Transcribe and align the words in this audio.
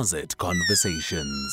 Closet 0.00 0.36
Conversations. 0.38 1.52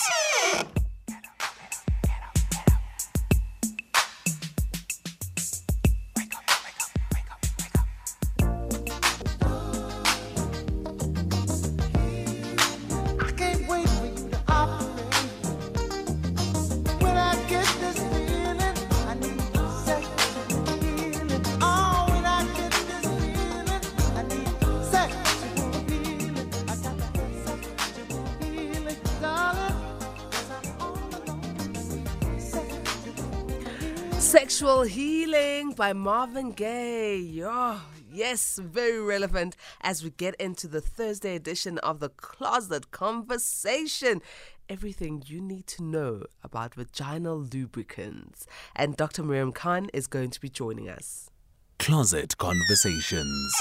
By 35.76 35.92
Marvin 35.92 36.52
Gaye. 36.52 37.42
Oh, 37.44 37.82
yes, 38.10 38.58
very 38.64 39.02
relevant 39.02 39.58
as 39.82 40.06
we 40.06 40.10
get 40.10 40.34
into 40.36 40.70
the 40.70 40.80
Thursday 40.80 41.36
edition 41.36 41.80
of 41.80 42.00
the 42.00 42.08
Closet 42.10 42.92
Conversation. 42.92 44.22
Everything 44.70 45.22
you 45.26 45.42
need 45.42 45.68
to 45.68 45.84
know 45.84 46.24
about 46.42 46.76
vaginal 46.76 47.40
lubricants. 47.40 48.48
And 48.74 48.96
Dr. 48.96 49.22
Mariam 49.22 49.52
Khan 49.52 49.90
is 49.94 50.08
going 50.08 50.30
to 50.30 50.40
be 50.40 50.48
joining 50.48 50.88
us. 50.88 51.30
Closet 51.78 52.38
Conversations. 52.38 53.54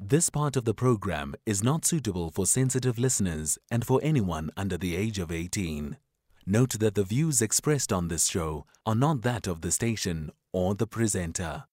This 0.00 0.30
part 0.30 0.56
of 0.56 0.64
the 0.64 0.74
program 0.74 1.36
is 1.46 1.62
not 1.62 1.84
suitable 1.84 2.30
for 2.30 2.46
sensitive 2.46 2.98
listeners 2.98 3.58
and 3.70 3.86
for 3.86 4.00
anyone 4.02 4.50
under 4.56 4.76
the 4.76 4.96
age 4.96 5.20
of 5.20 5.30
18. 5.30 5.98
Note 6.46 6.78
that 6.80 6.94
the 6.94 7.04
views 7.04 7.40
expressed 7.42 7.92
on 7.92 8.08
this 8.08 8.26
show 8.26 8.64
are 8.86 8.94
not 8.94 9.20
that 9.20 9.46
of 9.46 9.60
the 9.60 9.70
station 9.70 10.32
or 10.52 10.74
the 10.74 10.86
presenter. 10.86 11.64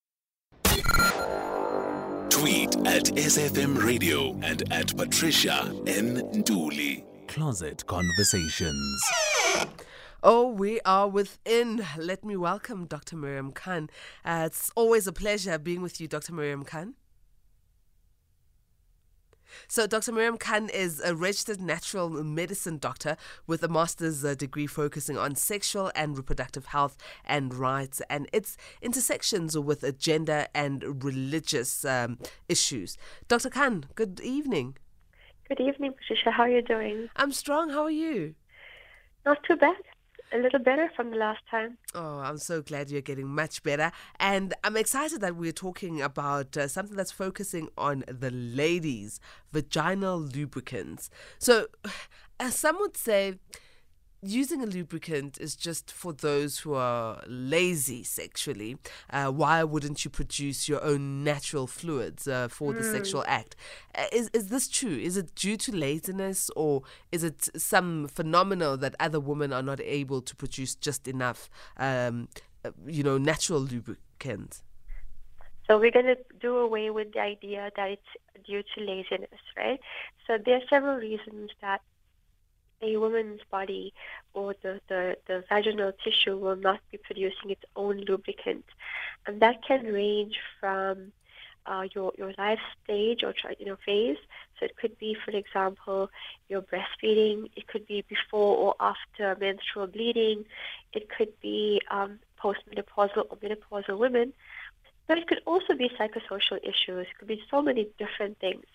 Tweet 2.29 2.75
at 2.85 3.05
SAfm 3.15 3.81
Radio 3.83 4.37
and 4.41 4.71
at 4.71 4.95
Patricia 4.95 5.73
N. 5.87 6.43
Dooley. 6.43 7.05
Closet 7.27 7.85
Conversations. 7.85 9.01
Oh, 10.21 10.47
we 10.47 10.79
are 10.85 11.07
within. 11.07 11.85
Let 11.97 12.25
me 12.25 12.35
welcome 12.35 12.87
Dr. 12.87 13.15
Mariam 13.15 13.51
Khan. 13.51 13.89
Uh, 14.23 14.43
it's 14.47 14.71
always 14.75 15.07
a 15.07 15.13
pleasure 15.13 15.57
being 15.57 15.81
with 15.81 16.01
you, 16.01 16.07
Dr. 16.07 16.33
Mariam 16.33 16.63
Khan. 16.63 16.95
So, 19.67 19.87
Dr. 19.87 20.11
Mariam 20.11 20.37
Khan 20.37 20.69
is 20.69 20.99
a 20.99 21.15
registered 21.15 21.61
natural 21.61 22.09
medicine 22.09 22.77
doctor 22.77 23.17
with 23.47 23.63
a 23.63 23.67
master's 23.67 24.23
uh, 24.23 24.35
degree 24.35 24.67
focusing 24.67 25.17
on 25.17 25.35
sexual 25.35 25.91
and 25.95 26.17
reproductive 26.17 26.67
health 26.67 26.97
and 27.25 27.53
rights 27.53 28.01
and 28.09 28.29
its 28.33 28.57
intersections 28.81 29.57
with 29.57 29.83
uh, 29.83 29.91
gender 29.91 30.47
and 30.53 31.03
religious 31.03 31.85
um, 31.85 32.17
issues. 32.49 32.97
Dr. 33.27 33.49
Khan, 33.49 33.85
good 33.95 34.19
evening. 34.21 34.77
Good 35.47 35.59
evening, 35.59 35.93
Patricia. 35.93 36.31
How 36.31 36.43
are 36.43 36.49
you 36.49 36.61
doing? 36.61 37.09
I'm 37.15 37.31
strong. 37.31 37.69
How 37.69 37.83
are 37.83 37.91
you? 37.91 38.33
Not 39.25 39.37
too 39.47 39.55
bad. 39.55 39.75
A 40.33 40.37
little 40.37 40.59
better 40.59 40.91
from 40.95 41.11
the 41.11 41.17
last 41.17 41.41
time. 41.49 41.77
Oh, 41.93 42.19
I'm 42.19 42.37
so 42.37 42.61
glad 42.61 42.89
you're 42.89 43.01
getting 43.01 43.27
much 43.27 43.63
better. 43.63 43.91
And 44.19 44.53
I'm 44.63 44.75
excited 44.75 45.21
that 45.21 45.35
we're 45.35 45.51
talking 45.51 46.01
about 46.01 46.57
uh, 46.57 46.67
something 46.67 46.97
that's 46.97 47.11
focusing 47.11 47.69
on 47.77 48.03
the 48.07 48.31
ladies, 48.31 49.19
vaginal 49.53 50.19
lubricants. 50.19 51.09
So, 51.37 51.67
as 52.39 52.55
some 52.55 52.77
would 52.79 52.97
say, 52.97 53.35
using 54.25 54.61
a 54.61 54.65
lubricant 54.65 55.37
is 55.39 55.55
just 55.55 55.91
for 55.91 56.13
those 56.13 56.59
who 56.59 56.73
are 56.73 57.21
lazy 57.27 58.03
sexually. 58.03 58.77
Uh, 59.09 59.31
why 59.31 59.63
wouldn't 59.63 60.03
you 60.03 60.11
produce 60.11 60.67
your 60.67 60.83
own 60.83 61.23
natural 61.23 61.67
fluids 61.67 62.27
uh, 62.27 62.47
for 62.47 62.73
the 62.73 62.83
sexual 62.83 63.23
act? 63.27 63.55
Uh, 63.93 64.05
is, 64.11 64.29
is 64.33 64.49
this 64.49 64.67
true? 64.67 64.97
Is 64.97 65.17
it 65.17 65.35
due 65.35 65.57
to 65.57 65.75
laziness 65.75 66.49
or 66.55 66.81
is 67.11 67.23
it 67.23 67.49
some 67.55 68.07
phenomenon 68.07 68.79
that 68.79 68.95
other 68.99 69.19
women 69.19 69.53
are 69.53 69.63
not 69.63 69.79
able 69.81 70.21
to 70.21 70.35
produce 70.35 70.75
just 70.75 71.07
enough, 71.07 71.49
um, 71.77 72.27
uh, 72.63 72.71
you 72.85 73.03
know, 73.03 73.17
natural 73.17 73.59
lubricant? 73.59 74.61
So 75.67 75.79
we're 75.79 75.91
going 75.91 76.05
to 76.05 76.17
do 76.39 76.57
away 76.57 76.89
with 76.91 77.13
the 77.13 77.21
idea 77.21 77.71
that 77.75 77.89
it's 77.89 78.45
due 78.45 78.61
to 78.61 78.81
laziness, 78.81 79.39
right? 79.57 79.79
So 80.27 80.37
there 80.43 80.55
are 80.55 80.67
several 80.69 80.97
reasons 80.97 81.49
that 81.61 81.81
a 82.81 82.97
woman's 82.97 83.41
body 83.49 83.93
or 84.33 84.55
the, 84.61 84.79
the, 84.87 85.17
the 85.27 85.43
vaginal 85.49 85.91
tissue 86.03 86.37
will 86.37 86.55
not 86.55 86.79
be 86.91 86.97
producing 86.97 87.49
its 87.49 87.63
own 87.75 88.01
lubricant. 88.07 88.65
And 89.25 89.41
that 89.41 89.63
can 89.65 89.85
range 89.85 90.35
from 90.59 91.11
uh, 91.65 91.87
your, 91.93 92.11
your 92.17 92.33
life 92.37 92.59
stage 92.83 93.23
or 93.23 93.33
you 93.59 93.65
know, 93.65 93.77
phase. 93.85 94.17
So 94.59 94.65
it 94.65 94.77
could 94.77 94.97
be, 94.99 95.15
for 95.25 95.31
example, 95.31 96.09
your 96.47 96.61
breastfeeding. 96.61 97.49
It 97.55 97.67
could 97.67 97.87
be 97.87 98.03
before 98.07 98.55
or 98.57 98.75
after 98.79 99.35
menstrual 99.39 99.87
bleeding. 99.87 100.45
It 100.93 101.09
could 101.09 101.33
be 101.41 101.81
um, 101.89 102.19
postmenopausal 102.39 103.25
or 103.29 103.37
menopausal 103.37 103.97
women. 103.97 104.33
But 105.07 105.19
it 105.19 105.27
could 105.27 105.41
also 105.45 105.75
be 105.75 105.89
psychosocial 105.89 106.59
issues. 106.63 107.07
It 107.07 107.17
could 107.19 107.27
be 107.27 107.41
so 107.51 107.61
many 107.61 107.87
different 107.99 108.39
things. 108.39 108.65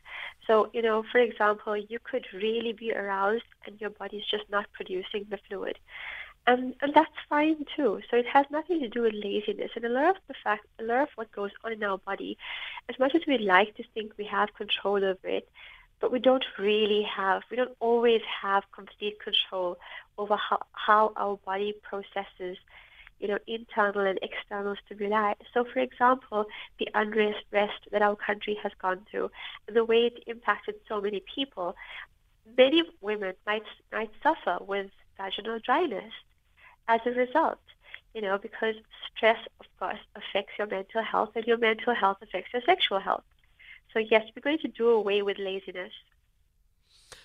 So, 0.47 0.71
you 0.73 0.83
know, 0.83 1.03
for 1.11 1.19
example, 1.19 1.77
you 1.77 1.99
could 2.03 2.25
really 2.33 2.73
be 2.73 2.93
aroused 2.93 3.45
and 3.67 3.81
your 3.81 3.91
body's 3.91 4.25
just 4.31 4.45
not 4.49 4.67
producing 4.73 5.27
the 5.29 5.39
fluid. 5.49 5.79
And, 6.47 6.75
and 6.81 6.95
that's 6.95 7.11
fine 7.29 7.65
too. 7.77 8.01
So 8.11 8.17
it 8.17 8.27
has 8.27 8.47
nothing 8.51 8.81
to 8.81 8.89
do 8.89 9.03
with 9.03 9.15
laziness. 9.15 9.73
And 9.77 9.85
a 9.85 9.89
lot 9.89 10.11
of 10.11 10.17
the 10.29 10.35
fact, 10.43 10.67
a 10.79 10.85
lot 10.85 11.03
of 11.03 11.09
what 11.17 11.31
goes 11.33 11.51
on 11.65 11.73
in 11.73 11.83
our 11.83 11.99
body, 11.99 12.39
as 12.89 12.99
much 12.99 13.15
as 13.15 13.23
we 13.27 13.39
like 13.39 13.77
to 13.77 13.85
think 13.95 14.13
we 14.17 14.25
have 14.25 14.55
control 14.55 14.97
over 14.97 15.29
it, 15.29 15.49
but 16.01 16.11
we 16.11 16.19
don't 16.19 16.45
really 16.59 17.03
have, 17.03 17.43
we 17.51 17.57
don't 17.57 17.77
always 17.79 18.23
have 18.43 18.65
complete 18.73 19.19
control 19.23 19.77
over 20.17 20.37
how, 20.37 20.61
how 20.73 21.13
our 21.17 21.39
body 21.45 21.75
processes 21.83 22.57
you 23.21 23.29
know, 23.29 23.39
internal 23.47 24.07
and 24.07 24.19
external 24.23 24.75
stimuli. 24.85 25.35
So, 25.53 25.65
for 25.65 25.79
example, 25.81 26.47
the 26.79 26.89
unrest 26.95 27.45
that 27.93 28.03
our 28.03 28.17
country 28.17 28.59
has 28.63 28.73
gone 28.81 29.07
through, 29.11 29.31
the 29.73 29.85
way 29.85 30.07
it 30.07 30.25
impacted 30.27 30.77
so 30.89 31.01
many 31.01 31.23
people, 31.35 31.77
many 32.57 32.83
women 33.01 33.35
might 33.47 33.63
might 33.93 34.11
suffer 34.23 34.59
with 34.65 34.91
vaginal 35.17 35.59
dryness 35.65 36.13
as 36.89 37.01
a 37.07 37.11
result. 37.11 37.61
You 38.15 38.23
know, 38.23 38.39
because 38.39 38.75
stress, 39.15 39.39
of 39.61 39.67
course, 39.79 40.01
affects 40.17 40.55
your 40.59 40.67
mental 40.67 41.03
health, 41.03 41.31
and 41.37 41.45
your 41.47 41.59
mental 41.59 41.95
health 41.95 42.19
affects 42.23 42.53
your 42.53 42.63
sexual 42.63 42.99
health. 42.99 43.23
So, 43.93 43.99
yes, 43.99 44.25
we're 44.35 44.43
going 44.43 44.59
to 44.59 44.69
do 44.69 44.89
away 44.89 45.23
with 45.23 45.39
laziness. 45.39 45.93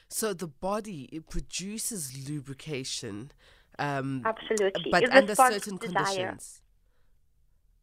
So 0.07 0.34
the 0.34 0.47
body 0.47 1.09
it 1.11 1.28
produces 1.29 2.28
lubrication, 2.29 3.31
um, 3.80 4.22
Absolutely. 4.25 4.91
but 4.91 5.03
In 5.03 5.12
under 5.12 5.36
certain 5.36 5.78
conditions. 5.78 6.62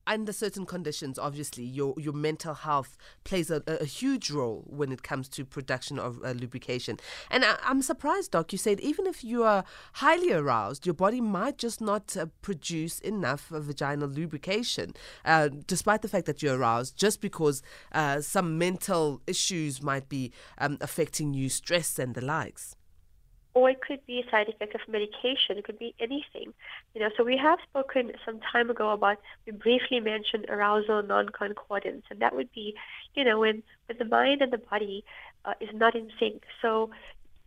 Under 0.04 0.32
certain 0.32 0.66
conditions, 0.66 1.16
obviously, 1.16 1.62
your 1.62 1.94
your 1.96 2.12
mental 2.12 2.54
health 2.54 2.96
plays 3.22 3.52
a, 3.52 3.62
a 3.68 3.84
huge 3.84 4.32
role 4.32 4.64
when 4.66 4.90
it 4.90 5.04
comes 5.04 5.28
to 5.28 5.44
production 5.44 5.96
of 5.96 6.20
uh, 6.24 6.32
lubrication. 6.32 6.98
And 7.30 7.44
I, 7.44 7.56
I'm 7.62 7.82
surprised, 7.82 8.32
Doc. 8.32 8.50
You 8.50 8.58
said 8.58 8.80
even 8.80 9.06
if 9.06 9.22
you 9.22 9.44
are 9.44 9.62
highly 9.92 10.32
aroused, 10.32 10.86
your 10.86 10.94
body 10.94 11.20
might 11.20 11.56
just 11.56 11.80
not 11.80 12.16
uh, 12.16 12.26
produce 12.42 12.98
enough 12.98 13.52
uh, 13.52 13.60
vaginal 13.60 14.08
lubrication, 14.08 14.92
uh, 15.24 15.48
despite 15.68 16.02
the 16.02 16.08
fact 16.08 16.26
that 16.26 16.42
you're 16.42 16.58
aroused, 16.58 16.96
just 16.96 17.20
because 17.20 17.62
uh, 17.92 18.20
some 18.20 18.58
mental 18.58 19.22
issues 19.28 19.80
might 19.80 20.08
be 20.08 20.32
um, 20.58 20.78
affecting 20.80 21.32
you, 21.32 21.48
stress 21.48 22.00
and 22.00 22.16
the 22.16 22.20
likes. 22.20 22.74
Or 23.54 23.70
it 23.70 23.80
could 23.80 24.04
be 24.06 24.20
a 24.20 24.30
side 24.30 24.48
effect 24.48 24.74
of 24.74 24.80
medication. 24.88 25.58
It 25.58 25.64
could 25.64 25.78
be 25.78 25.94
anything. 26.00 26.52
You 26.94 27.00
know, 27.00 27.10
so 27.16 27.24
we 27.24 27.36
have 27.36 27.58
spoken 27.68 28.12
some 28.24 28.40
time 28.40 28.70
ago 28.70 28.90
about 28.90 29.18
we 29.46 29.52
briefly 29.52 30.00
mentioned 30.00 30.46
arousal 30.48 31.02
non-concordance, 31.02 32.04
and 32.10 32.20
that 32.20 32.34
would 32.34 32.50
be, 32.52 32.74
you 33.14 33.24
know, 33.24 33.40
when 33.40 33.62
when 33.86 33.98
the 33.98 34.04
mind 34.04 34.42
and 34.42 34.52
the 34.52 34.58
body 34.58 35.04
uh, 35.44 35.54
is 35.60 35.70
not 35.74 35.94
in 35.94 36.10
sync. 36.18 36.42
So, 36.62 36.90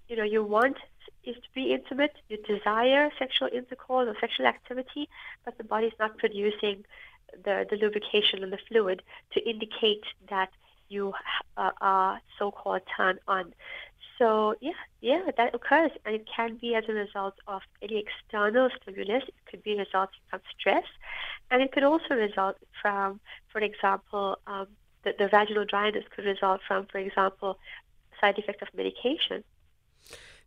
you 0.07 0.15
know, 0.15 0.23
you 0.23 0.43
want 0.43 0.77
is 1.23 1.35
to 1.35 1.49
be 1.55 1.73
intimate, 1.73 2.13
you 2.29 2.37
desire 2.37 3.09
sexual 3.17 3.49
intercourse 3.51 4.07
or 4.07 4.15
sexual 4.19 4.45
activity, 4.45 5.09
but 5.43 5.57
the 5.57 5.63
body 5.63 5.87
is 5.87 5.93
not 5.99 6.17
producing 6.17 6.85
the 7.43 7.65
the 7.69 7.77
lubrication 7.77 8.43
and 8.43 8.53
the 8.53 8.59
fluid 8.67 9.01
to 9.33 9.49
indicate 9.49 10.03
that 10.29 10.49
you 10.89 11.13
uh, 11.57 11.71
are 11.81 12.21
so-called 12.37 12.81
turned 12.95 13.19
on. 13.27 13.53
So 14.17 14.55
yeah, 14.61 14.71
yeah, 15.01 15.23
that 15.37 15.53
occurs, 15.53 15.91
and 16.05 16.15
it 16.15 16.27
can 16.33 16.55
be 16.55 16.73
as 16.75 16.85
a 16.87 16.93
result 16.93 17.35
of 17.47 17.61
any 17.81 18.03
external 18.05 18.69
stimulus. 18.81 19.23
It 19.27 19.33
could 19.49 19.63
be 19.63 19.77
resulting 19.77 20.19
from 20.29 20.39
stress, 20.57 20.85
and 21.51 21.61
it 21.61 21.71
could 21.73 21.83
also 21.83 22.15
result 22.15 22.57
from, 22.81 23.19
for 23.51 23.59
example, 23.59 24.39
um, 24.47 24.67
the, 25.03 25.13
the 25.19 25.27
vaginal 25.27 25.65
dryness 25.65 26.05
could 26.15 26.25
result 26.25 26.61
from, 26.67 26.87
for 26.91 26.99
example, 26.99 27.59
side 28.21 28.39
effect 28.39 28.61
of 28.61 28.69
medication. 28.75 29.43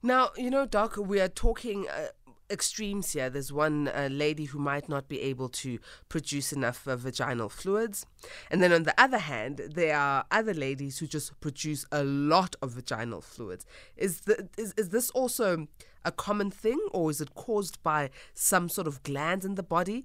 Now, 0.03 0.31
you 0.37 0.51
know, 0.51 0.65
Doc, 0.65 0.97
we 0.97 1.21
are 1.21 1.29
talking 1.29 1.87
uh, 1.89 2.09
extremes 2.51 3.13
here. 3.13 3.31
There's 3.31 3.53
one 3.53 3.89
uh, 3.89 4.09
lady 4.11 4.45
who 4.45 4.59
might 4.59 4.89
not 4.89 5.09
be 5.09 5.21
able 5.23 5.49
to 5.51 5.79
produce 6.09 6.53
enough 6.53 6.87
uh, 6.87 6.97
vaginal 6.97 7.49
fluids. 7.49 8.07
And 8.51 8.63
then 8.63 8.73
on 8.73 8.85
the 8.85 8.95
other 9.01 9.19
hand, 9.19 9.61
there 9.75 9.97
are 9.97 10.25
other 10.31 10.55
ladies 10.55 10.99
who 10.99 11.07
just 11.07 11.39
produce 11.41 11.85
a 11.93 12.05
lot 12.05 12.57
of 12.63 12.73
vaginal 12.73 13.21
fluids. 13.21 13.67
Is, 13.97 14.21
the, 14.23 14.49
is, 14.57 14.75
is 14.77 14.91
this 14.91 15.11
also 15.11 15.67
a 16.05 16.13
common 16.13 16.51
thing 16.51 16.81
or 16.93 17.11
is 17.11 17.21
it 17.21 17.35
caused 17.35 17.83
by 17.83 18.11
some 18.35 18.69
sort 18.69 18.87
of 18.87 19.03
glands 19.03 19.45
in 19.45 19.55
the 19.57 19.63
body? 19.63 20.05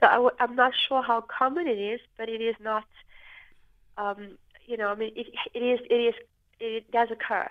So 0.00 0.06
I 0.06 0.14
w- 0.14 0.36
I'm 0.38 0.54
not 0.54 0.72
sure 0.88 1.02
how 1.02 1.22
common 1.22 1.66
it 1.66 1.78
is, 1.78 2.00
but 2.18 2.28
it 2.28 2.40
is 2.40 2.54
not. 2.60 2.84
Um, 3.98 4.36
you 4.66 4.76
know, 4.76 4.88
I 4.88 4.94
mean, 4.94 5.12
it, 5.16 5.26
it 5.54 5.60
is, 5.60 5.80
it 5.88 5.94
is, 5.94 6.14
it 6.60 6.90
does 6.90 7.08
occur. 7.10 7.48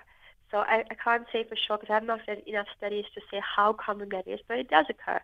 So 0.56 0.62
I, 0.62 0.86
I 0.90 0.96
can't 1.04 1.26
say 1.34 1.44
for 1.44 1.58
sure 1.58 1.78
because 1.78 1.94
I've 1.94 2.08
not 2.08 2.22
read 2.30 2.42
enough 2.48 2.68
studies 2.78 3.04
to 3.14 3.20
say 3.30 3.42
how 3.44 3.74
common 3.74 4.08
that 4.14 4.26
is, 4.26 4.40
but 4.48 4.58
it 4.58 4.70
does 4.70 4.86
occur. 4.90 5.20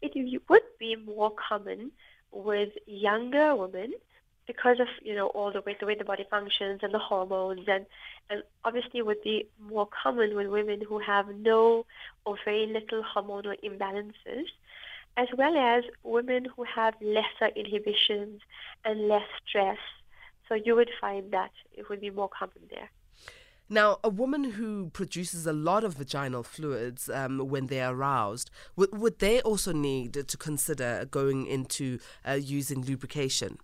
It 0.00 0.12
would 0.48 0.62
be 0.78 0.96
more 0.96 1.30
common 1.30 1.90
with 2.30 2.70
younger 2.86 3.54
women 3.54 3.92
because 4.46 4.80
of 4.80 4.86
you 5.02 5.14
know 5.14 5.26
all 5.26 5.52
the 5.52 5.60
way 5.60 5.76
the 5.78 5.84
way 5.84 5.94
the 5.94 6.04
body 6.04 6.24
functions 6.30 6.80
and 6.82 6.94
the 6.94 6.98
hormones 6.98 7.68
and 7.68 7.84
and 8.30 8.42
obviously 8.64 9.02
would 9.02 9.22
be 9.22 9.46
more 9.60 9.86
common 10.02 10.34
with 10.34 10.46
women 10.46 10.80
who 10.80 10.98
have 10.98 11.26
no 11.36 11.84
or 12.24 12.38
very 12.42 12.66
little 12.66 13.04
hormonal 13.04 13.54
imbalances 13.62 14.46
as 15.18 15.28
well 15.36 15.54
as 15.54 15.84
women 16.02 16.46
who 16.56 16.64
have 16.64 16.94
lesser 17.02 17.54
inhibitions 17.54 18.40
and 18.86 19.06
less 19.06 19.28
stress 19.46 19.78
so 20.48 20.54
you 20.54 20.74
would 20.74 20.90
find 20.98 21.30
that 21.30 21.52
it 21.74 21.88
would 21.90 22.00
be 22.00 22.10
more 22.10 22.30
common 22.30 22.62
there 22.70 22.90
now, 23.68 23.98
a 24.04 24.08
woman 24.10 24.44
who 24.44 24.90
produces 24.90 25.46
a 25.46 25.52
lot 25.52 25.82
of 25.82 25.94
vaginal 25.94 26.42
fluids 26.42 27.08
um, 27.08 27.38
when 27.38 27.68
they're 27.68 27.90
aroused, 27.90 28.50
would, 28.76 28.98
would 28.98 29.18
they 29.18 29.40
also 29.40 29.72
need 29.72 30.12
to 30.12 30.36
consider 30.36 31.06
going 31.10 31.46
into 31.46 31.98
uh, 32.28 32.32
using 32.32 32.82
lubrication? 32.82 33.58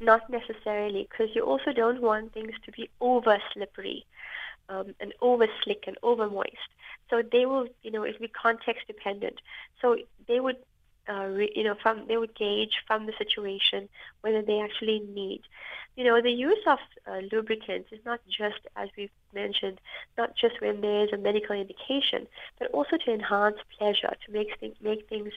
Not 0.00 0.28
necessarily, 0.28 1.06
because 1.08 1.34
you 1.34 1.42
also 1.42 1.72
don't 1.72 2.02
want 2.02 2.34
things 2.34 2.52
to 2.64 2.72
be 2.72 2.90
over 3.00 3.38
slippery 3.52 4.04
um, 4.68 4.94
and 5.00 5.12
over 5.22 5.46
slick 5.62 5.84
and 5.86 5.96
over 6.02 6.28
moist. 6.28 6.56
So 7.08 7.22
they 7.30 7.46
will, 7.46 7.68
you 7.82 7.90
know, 7.92 8.02
it 8.02 8.16
will 8.18 8.26
be 8.26 8.32
context 8.32 8.86
dependent. 8.88 9.40
So 9.80 9.96
they 10.26 10.40
would 10.40 10.56
uh, 11.08 11.26
re, 11.26 11.52
you 11.54 11.64
know, 11.64 11.74
from 11.82 12.06
they 12.08 12.16
would 12.16 12.34
gauge 12.34 12.74
from 12.86 13.06
the 13.06 13.12
situation 13.18 13.88
whether 14.22 14.42
they 14.42 14.60
actually 14.60 15.00
need. 15.00 15.42
You 15.96 16.04
know, 16.04 16.20
the 16.20 16.30
use 16.30 16.62
of 16.66 16.78
uh, 17.06 17.20
lubricants 17.32 17.88
is 17.90 18.00
not 18.04 18.20
just, 18.28 18.60
as 18.76 18.88
we've 18.96 19.10
mentioned, 19.34 19.80
not 20.18 20.36
just 20.36 20.60
when 20.60 20.80
there 20.80 21.04
is 21.04 21.12
a 21.12 21.16
medical 21.16 21.56
indication, 21.56 22.26
but 22.58 22.70
also 22.72 22.96
to 22.98 23.12
enhance 23.12 23.56
pleasure, 23.78 24.12
to 24.26 24.32
make 24.32 24.48
things 24.60 24.76
make 24.80 25.08
things 25.08 25.32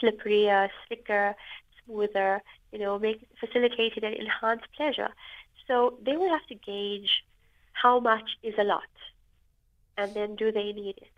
slipperier, 0.00 0.68
slicker, 0.86 1.34
smoother. 1.84 2.42
You 2.72 2.78
know, 2.78 2.98
make 2.98 3.26
facilitate 3.40 3.96
and 3.96 4.14
enhance 4.14 4.62
pleasure. 4.76 5.10
So 5.66 5.98
they 6.04 6.16
will 6.16 6.28
have 6.28 6.46
to 6.48 6.54
gauge 6.54 7.24
how 7.72 7.98
much 8.00 8.36
is 8.42 8.54
a 8.58 8.64
lot, 8.64 8.82
and 9.96 10.14
then 10.14 10.36
do 10.36 10.52
they 10.52 10.72
need 10.72 10.98
it. 10.98 11.13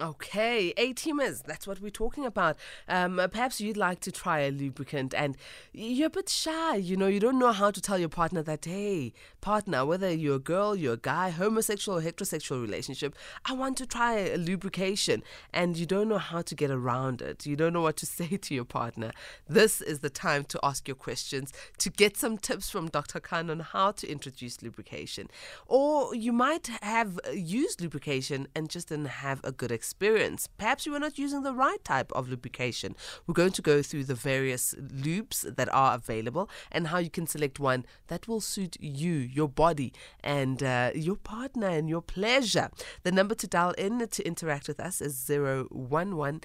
Okay, 0.00 0.72
A 0.76 0.94
teamers, 0.94 1.42
that's 1.42 1.66
what 1.66 1.80
we're 1.80 1.90
talking 1.90 2.24
about. 2.24 2.56
Um, 2.88 3.20
perhaps 3.32 3.60
you'd 3.60 3.76
like 3.76 3.98
to 4.02 4.12
try 4.12 4.38
a 4.42 4.52
lubricant 4.52 5.12
and 5.12 5.36
you're 5.72 6.06
a 6.06 6.10
bit 6.10 6.28
shy, 6.28 6.76
you 6.76 6.96
know, 6.96 7.08
you 7.08 7.18
don't 7.18 7.36
know 7.36 7.50
how 7.50 7.72
to 7.72 7.80
tell 7.80 7.98
your 7.98 8.08
partner 8.08 8.40
that, 8.44 8.64
hey, 8.64 9.12
partner, 9.40 9.84
whether 9.84 10.08
you're 10.08 10.36
a 10.36 10.38
girl, 10.38 10.76
you're 10.76 10.94
a 10.94 10.98
guy, 10.98 11.30
homosexual 11.30 11.98
or 11.98 12.00
heterosexual 12.00 12.62
relationship, 12.62 13.16
I 13.44 13.54
want 13.54 13.76
to 13.78 13.86
try 13.86 14.18
a 14.18 14.36
lubrication 14.36 15.24
and 15.52 15.76
you 15.76 15.84
don't 15.84 16.08
know 16.08 16.18
how 16.18 16.42
to 16.42 16.54
get 16.54 16.70
around 16.70 17.20
it. 17.20 17.44
You 17.44 17.56
don't 17.56 17.72
know 17.72 17.82
what 17.82 17.96
to 17.96 18.06
say 18.18 18.36
to 18.36 18.54
your 18.54 18.64
partner. 18.64 19.10
This 19.48 19.80
is 19.80 19.98
the 19.98 20.10
time 20.10 20.44
to 20.44 20.60
ask 20.62 20.86
your 20.86 20.94
questions, 20.94 21.52
to 21.78 21.90
get 21.90 22.16
some 22.16 22.38
tips 22.38 22.70
from 22.70 22.86
Dr. 22.86 23.18
Khan 23.18 23.50
on 23.50 23.58
how 23.58 23.90
to 23.90 24.08
introduce 24.08 24.62
lubrication. 24.62 25.28
Or 25.66 26.14
you 26.14 26.32
might 26.32 26.68
have 26.82 27.18
used 27.34 27.80
lubrication 27.80 28.46
and 28.54 28.70
just 28.70 28.90
didn't 28.90 29.06
have 29.06 29.40
a 29.42 29.50
good 29.50 29.72
experience 29.72 29.87
experience. 29.88 30.48
Perhaps 30.58 30.84
you 30.84 30.94
are 30.94 31.00
not 31.00 31.18
using 31.18 31.44
the 31.44 31.54
right 31.54 31.82
type 31.82 32.12
of 32.12 32.28
lubrication. 32.28 32.94
We're 33.26 33.32
going 33.32 33.52
to 33.52 33.62
go 33.62 33.80
through 33.80 34.04
the 34.04 34.14
various 34.14 34.74
lubes 34.74 35.56
that 35.56 35.72
are 35.72 35.94
available 35.94 36.50
and 36.70 36.88
how 36.88 36.98
you 36.98 37.08
can 37.08 37.26
select 37.26 37.58
one 37.58 37.86
that 38.08 38.28
will 38.28 38.42
suit 38.42 38.76
you, 38.80 39.14
your 39.14 39.48
body, 39.48 39.94
and 40.22 40.62
uh, 40.62 40.90
your 40.94 41.16
partner 41.16 41.68
and 41.68 41.88
your 41.88 42.02
pleasure. 42.02 42.68
The 43.02 43.12
number 43.12 43.34
to 43.36 43.46
dial 43.46 43.70
in 43.72 44.06
to 44.06 44.26
interact 44.26 44.68
with 44.68 44.78
us 44.78 45.00
is 45.00 45.30
011 45.30 46.42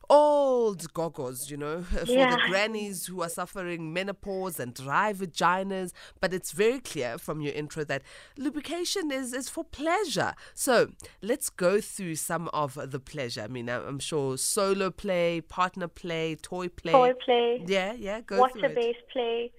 old 0.10 0.92
gogos, 0.94 1.50
you 1.50 1.58
know, 1.58 1.82
for 1.84 2.06
yeah. 2.06 2.36
the 2.36 2.42
grannies 2.48 3.08
who 3.08 3.22
are 3.22 3.30
suffering 3.30 3.94
menopause 3.94 4.60
and 4.60 4.74
dry 4.74 5.14
vaginas. 5.14 5.92
But 6.22 6.34
it's 6.34 6.52
very 6.52 6.80
clear 6.80 7.18
from 7.18 7.42
your 7.42 7.54
intro 7.54 7.84
that 7.86 8.04
lubrication 8.38 9.12
is, 9.12 9.34
is 9.34 9.50
for 9.50 9.64
pleasure. 9.64 10.34
So 10.54 10.92
let's 11.22 11.50
go 11.50 11.82
through 11.82 12.16
some 12.16 12.50
of 12.54 12.78
the 12.92 13.00
pleasure. 13.00 13.42
I 13.42 13.48
mean, 13.48 13.70
I'm 13.70 14.00
sure 14.00 14.38
solo 14.38 14.92
play, 14.92 15.42
partner 15.42 15.88
play, 15.88 16.36
toy 16.36 16.70
play. 16.70 16.92
Toy 16.92 17.14
play. 17.14 17.64
Yeah, 17.66 17.94
yeah, 17.94 18.22
go 18.22 18.40
Water 18.40 18.70
based 18.70 19.00
play. 19.12 19.52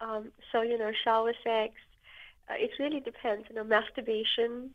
Um, 0.00 0.32
so, 0.52 0.60
you 0.60 0.76
know, 0.76 0.92
shower 1.04 1.32
sex 1.42 1.74
uh, 2.50 2.54
it 2.56 2.70
really 2.78 3.00
depends. 3.00 3.46
You 3.48 3.56
know, 3.56 3.64
masturbation 3.64 4.70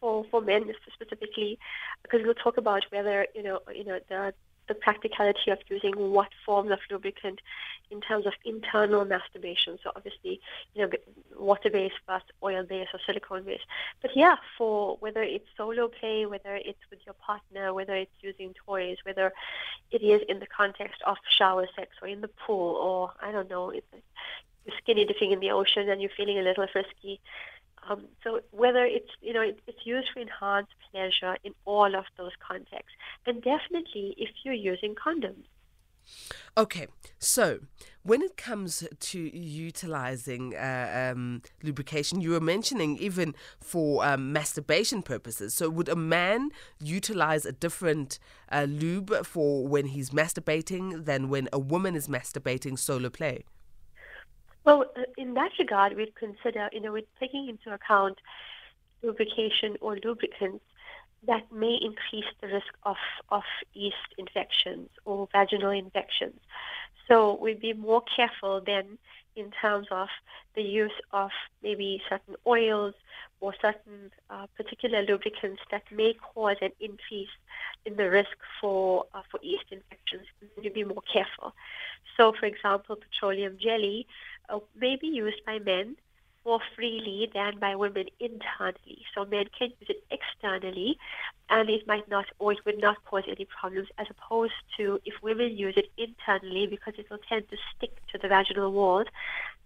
for 0.00 0.24
for 0.30 0.40
men 0.40 0.70
specifically, 0.96 1.58
because 2.02 2.20
we'll 2.24 2.34
talk 2.34 2.56
about 2.56 2.84
whether 2.90 3.26
you 3.34 3.42
know 3.42 3.60
you 3.74 3.84
know 3.84 3.98
the 4.08 4.34
the 4.68 4.74
practicality 4.74 5.50
of 5.50 5.58
using 5.68 5.92
what 5.96 6.28
forms 6.46 6.70
of 6.70 6.78
lubricant 6.90 7.40
in 7.90 8.00
terms 8.00 8.26
of 8.26 8.32
internal 8.44 9.04
masturbation. 9.04 9.78
So 9.82 9.90
obviously, 9.96 10.40
you 10.74 10.82
know, 10.82 10.90
water-based 11.36 12.00
but 12.06 12.22
oil-based 12.42 12.90
or 12.94 13.00
silicone-based. 13.04 13.64
But 14.00 14.12
yeah, 14.16 14.36
for 14.56 14.96
whether 15.00 15.22
it's 15.22 15.46
solo 15.56 15.88
play, 15.88 16.26
whether 16.26 16.54
it's 16.54 16.78
with 16.90 17.00
your 17.04 17.14
partner, 17.14 17.74
whether 17.74 17.94
it's 17.94 18.12
using 18.20 18.54
toys, 18.64 18.98
whether 19.02 19.32
it 19.90 20.02
is 20.02 20.22
in 20.28 20.38
the 20.38 20.46
context 20.46 21.02
of 21.06 21.16
shower 21.28 21.66
sex 21.76 21.90
or 22.00 22.08
in 22.08 22.20
the 22.20 22.28
pool, 22.28 22.76
or 22.76 23.12
I 23.20 23.32
don't 23.32 23.50
know, 23.50 23.72
skinny 24.78 25.04
dipping 25.04 25.32
in 25.32 25.40
the 25.40 25.50
ocean 25.50 25.88
and 25.88 26.00
you're 26.00 26.10
feeling 26.16 26.38
a 26.38 26.42
little 26.42 26.66
frisky. 26.70 27.20
Um, 27.88 28.04
so 28.22 28.40
whether 28.52 28.84
it's 28.84 29.10
you 29.20 29.32
know 29.32 29.40
it, 29.40 29.58
it's 29.66 29.84
used 29.84 30.08
for 30.12 30.20
enhanced 30.20 30.72
pleasure 30.90 31.36
in 31.42 31.52
all 31.64 31.96
of 31.96 32.04
those 32.16 32.30
contexts, 32.46 32.94
and 33.26 33.42
definitely 33.42 34.14
if 34.16 34.30
you're 34.44 34.54
using 34.54 34.94
condoms. 34.94 35.44
Okay, 36.56 36.86
so 37.18 37.60
when 38.02 38.20
it 38.20 38.36
comes 38.36 38.86
to 38.98 39.36
utilizing 39.36 40.54
uh, 40.54 41.12
um, 41.14 41.42
lubrication, 41.62 42.20
you 42.20 42.30
were 42.30 42.40
mentioning 42.40 42.98
even 42.98 43.34
for 43.58 44.04
um, 44.04 44.32
masturbation 44.32 45.02
purposes. 45.02 45.54
So, 45.54 45.70
would 45.70 45.88
a 45.88 45.96
man 45.96 46.50
utilize 46.78 47.46
a 47.46 47.52
different 47.52 48.18
uh, 48.50 48.66
lube 48.68 49.24
for 49.24 49.66
when 49.66 49.86
he's 49.86 50.10
masturbating 50.10 51.04
than 51.04 51.28
when 51.28 51.48
a 51.52 51.58
woman 51.58 51.94
is 51.94 52.06
masturbating 52.06 52.78
solo 52.78 53.08
play? 53.08 53.44
Well, 54.64 54.84
uh, 54.96 55.02
in 55.16 55.34
that 55.34 55.52
regard, 55.58 55.96
we'd 55.96 56.14
consider, 56.14 56.68
you 56.72 56.80
know, 56.80 56.92
with 56.92 57.04
taking 57.18 57.48
into 57.48 57.72
account 57.72 58.18
lubrication 59.02 59.76
or 59.80 59.96
lubricants 60.04 60.64
that 61.26 61.50
may 61.52 61.78
increase 61.80 62.30
the 62.40 62.48
risk 62.48 62.72
of, 62.84 62.96
of 63.30 63.42
yeast 63.74 63.96
infections 64.18 64.88
or 65.04 65.28
vaginal 65.32 65.70
infections. 65.70 66.38
So 67.08 67.38
we'd 67.40 67.60
be 67.60 67.72
more 67.72 68.02
careful 68.16 68.60
then 68.64 68.98
in 69.34 69.50
terms 69.60 69.86
of 69.90 70.08
the 70.54 70.62
use 70.62 70.92
of 71.12 71.30
maybe 71.62 72.02
certain 72.08 72.36
oils 72.46 72.94
or 73.40 73.54
certain 73.60 74.10
uh, 74.30 74.46
particular 74.56 75.02
lubricants 75.02 75.60
that 75.70 75.82
may 75.90 76.14
cause 76.14 76.56
an 76.60 76.70
increase 76.80 77.30
in 77.84 77.96
the 77.96 78.08
risk 78.08 78.36
for 78.60 79.04
uh, 79.14 79.22
for 79.30 79.40
yeast 79.42 79.64
infections. 79.70 80.26
You 80.62 80.70
be 80.70 80.84
more 80.84 81.02
careful. 81.12 81.54
So, 82.16 82.32
for 82.38 82.46
example, 82.46 82.96
petroleum 82.96 83.56
jelly 83.60 84.06
may 84.76 84.96
be 84.96 85.06
used 85.08 85.44
by 85.44 85.58
men 85.58 85.96
more 86.44 86.60
freely 86.74 87.30
than 87.32 87.58
by 87.58 87.76
women 87.76 88.06
internally. 88.18 89.04
So 89.14 89.24
men 89.24 89.46
can 89.56 89.70
use 89.80 89.90
it 89.90 90.04
externally, 90.10 90.98
and 91.48 91.70
it 91.70 91.86
might 91.86 92.08
not 92.08 92.26
or 92.38 92.52
it 92.52 92.64
would 92.64 92.80
not 92.80 93.04
cause 93.04 93.24
any 93.28 93.44
problems, 93.44 93.88
as 93.98 94.06
opposed 94.10 94.54
to 94.76 95.00
if 95.04 95.14
women 95.22 95.56
use 95.56 95.74
it 95.76 95.90
internally 95.96 96.66
because 96.66 96.94
it 96.98 97.08
will 97.10 97.20
tend 97.28 97.48
to 97.50 97.56
stick 97.76 97.96
to 98.12 98.18
the 98.18 98.28
vaginal 98.28 98.72
wall, 98.72 99.04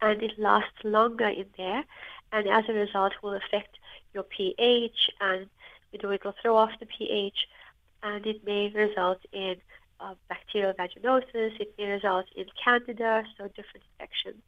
and 0.02 0.22
it 0.22 0.38
lasts 0.38 0.84
longer 0.84 1.28
in 1.28 1.46
there, 1.56 1.84
and 2.32 2.48
as 2.48 2.64
a 2.68 2.72
result 2.72 3.14
will 3.22 3.34
affect 3.34 3.78
your 4.12 4.24
pH, 4.24 5.10
and 5.20 5.48
you 5.92 5.98
know 6.02 6.10
it 6.10 6.24
will 6.24 6.34
throw 6.42 6.56
off 6.56 6.78
the 6.78 6.86
pH, 6.86 7.48
and 8.02 8.26
it 8.26 8.44
may 8.44 8.68
result 8.68 9.20
in 9.32 9.56
uh, 10.00 10.14
bacterial 10.28 10.74
vaginosis. 10.74 11.58
It 11.58 11.74
may 11.78 11.86
result 11.86 12.26
in 12.36 12.44
candida, 12.62 13.24
so 13.38 13.48
different 13.48 13.84
infections. 13.98 14.42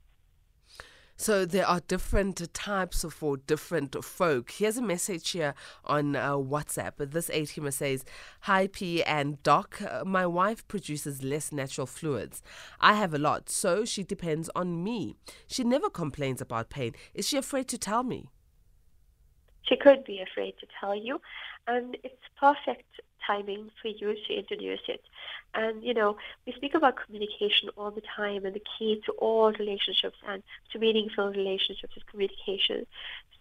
So 1.21 1.45
there 1.45 1.67
are 1.67 1.81
different 1.81 2.55
types 2.55 3.05
for 3.11 3.39
different 3.39 4.05
folk. 4.05 4.53
Here's 4.53 4.77
a 4.77 4.83
message 4.83 5.31
here 5.31 5.53
on 5.85 6.15
uh, 6.15 6.35
WhatsApp. 6.35 7.11
This 7.11 7.29
ATMer 7.29 7.73
says, 7.73 8.05
Hi 8.43 8.69
P 8.69 9.03
and 9.03 9.43
Doc, 9.43 9.83
uh, 9.83 10.05
my 10.07 10.29
wife 10.29 10.67
produces 10.69 11.25
less 11.25 11.51
natural 11.51 11.89
fluids. 11.89 12.41
I 12.81 12.95
have 12.95 13.13
a 13.13 13.19
lot, 13.19 13.51
so 13.51 13.85
she 13.85 14.05
depends 14.05 14.49
on 14.55 14.85
me. 14.85 15.17
She 15.49 15.65
never 15.65 15.91
complains 15.91 16.41
about 16.41 16.71
pain. 16.71 16.93
Is 17.15 17.27
she 17.27 17.37
afraid 17.37 17.67
to 17.69 17.79
tell 17.79 18.05
me? 18.05 18.31
She 19.63 19.77
could 19.77 20.05
be 20.05 20.21
afraid 20.21 20.55
to 20.61 20.67
tell 20.81 20.95
you, 20.95 21.21
and 21.67 21.97
it's 22.05 22.23
perfect 22.39 23.01
timing 23.29 23.71
for 23.81 23.89
you 23.89 24.09
to 24.27 24.35
introduce 24.35 24.81
it. 24.89 25.03
And, 25.55 25.85
you 25.85 25.95
know, 25.95 26.17
we 26.47 26.53
speak 26.55 26.75
about 26.75 26.95
communication 27.05 27.69
all 27.77 27.91
the 27.91 28.03
time, 28.17 28.45
and 28.47 28.55
the 28.55 28.63
key 28.73 29.01
to 29.07 29.13
all 29.13 29.53
relationships 29.53 30.17
and 30.27 30.43
to 30.73 30.79
meaningful 30.79 31.29
relationships 31.29 31.95
is 31.97 32.03
communication. 32.11 32.87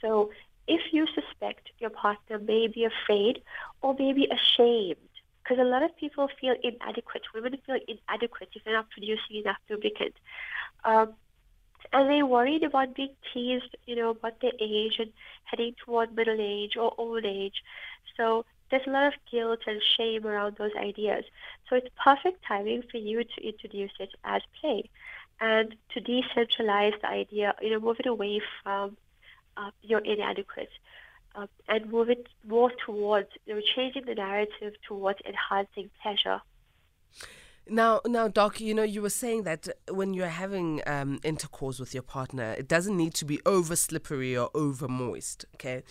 So 0.01 0.31
if 0.67 0.81
you 0.91 1.07
suspect 1.19 1.63
your 1.79 1.89
partner 1.89 2.37
may 2.39 2.67
be 2.67 2.83
afraid 2.93 3.41
or 3.81 3.95
maybe 3.97 4.27
ashamed, 4.37 4.97
because 5.41 5.59
a 5.59 5.69
lot 5.73 5.81
of 5.81 5.95
people 5.97 6.27
feel 6.41 6.55
inadequate, 6.61 7.23
women 7.33 7.57
feel 7.65 7.79
inadequate 7.87 8.49
if 8.53 8.63
they're 8.63 8.73
not 8.73 8.89
producing 8.89 9.37
enough 9.37 9.57
lubricant. 9.69 10.15
Um, 10.83 11.13
and 11.93 12.09
they're 12.09 12.25
worried 12.25 12.63
about 12.63 12.95
being 12.95 13.15
teased, 13.33 13.73
you 13.85 13.95
know, 13.95 14.09
about 14.09 14.41
their 14.41 14.51
age 14.59 14.95
and 14.99 15.11
heading 15.45 15.73
toward 15.85 16.13
middle 16.13 16.37
age 16.37 16.75
or 16.75 16.93
old 16.97 17.23
age. 17.23 17.63
So 18.17 18.45
there's 18.69 18.87
a 18.87 18.89
lot 18.89 19.07
of 19.07 19.13
guilt 19.31 19.59
and 19.67 19.81
shame 19.97 20.25
around 20.25 20.57
those 20.57 20.71
ideas. 20.77 21.23
So 21.69 21.75
it's 21.75 21.87
perfect 22.03 22.43
timing 22.47 22.83
for 22.89 22.97
you 22.97 23.23
to 23.23 23.47
introduce 23.47 23.91
it 23.99 24.09
as 24.23 24.41
play 24.59 24.89
and 25.39 25.75
to 25.93 26.01
decentralize 26.01 26.99
the 27.01 27.07
idea, 27.07 27.55
you 27.61 27.71
know, 27.71 27.79
move 27.79 27.97
it 27.99 28.07
away 28.07 28.41
from 28.63 28.97
uh, 29.55 29.71
you're 29.81 29.99
inadequate 29.99 30.69
uh, 31.35 31.47
and 31.67 31.91
move 31.91 32.09
it 32.09 32.27
more 32.45 32.71
towards, 32.85 33.29
you 33.45 33.55
know, 33.55 33.61
changing 33.75 34.05
the 34.05 34.15
narrative 34.15 34.73
towards 34.87 35.19
enhancing 35.25 35.89
pleasure. 36.01 36.41
Now, 37.69 37.99
now, 38.05 38.29
Doc, 38.29 38.61
you 38.61 38.73
know, 38.73 38.83
you 38.83 39.01
were 39.01 39.09
saying 39.09 39.43
that 39.43 39.67
when 39.89 40.13
you're 40.13 40.27
having 40.27 40.81
um, 40.87 41.19
intercourse 41.23 41.79
with 41.79 41.93
your 41.93 42.03
partner, 42.03 42.55
it 42.57 42.67
doesn't 42.67 42.95
need 42.95 43.13
to 43.15 43.25
be 43.25 43.41
over 43.45 43.75
slippery 43.75 44.37
or 44.37 44.49
over 44.55 44.87
moist. 44.87 45.45
Okay, 45.55 45.83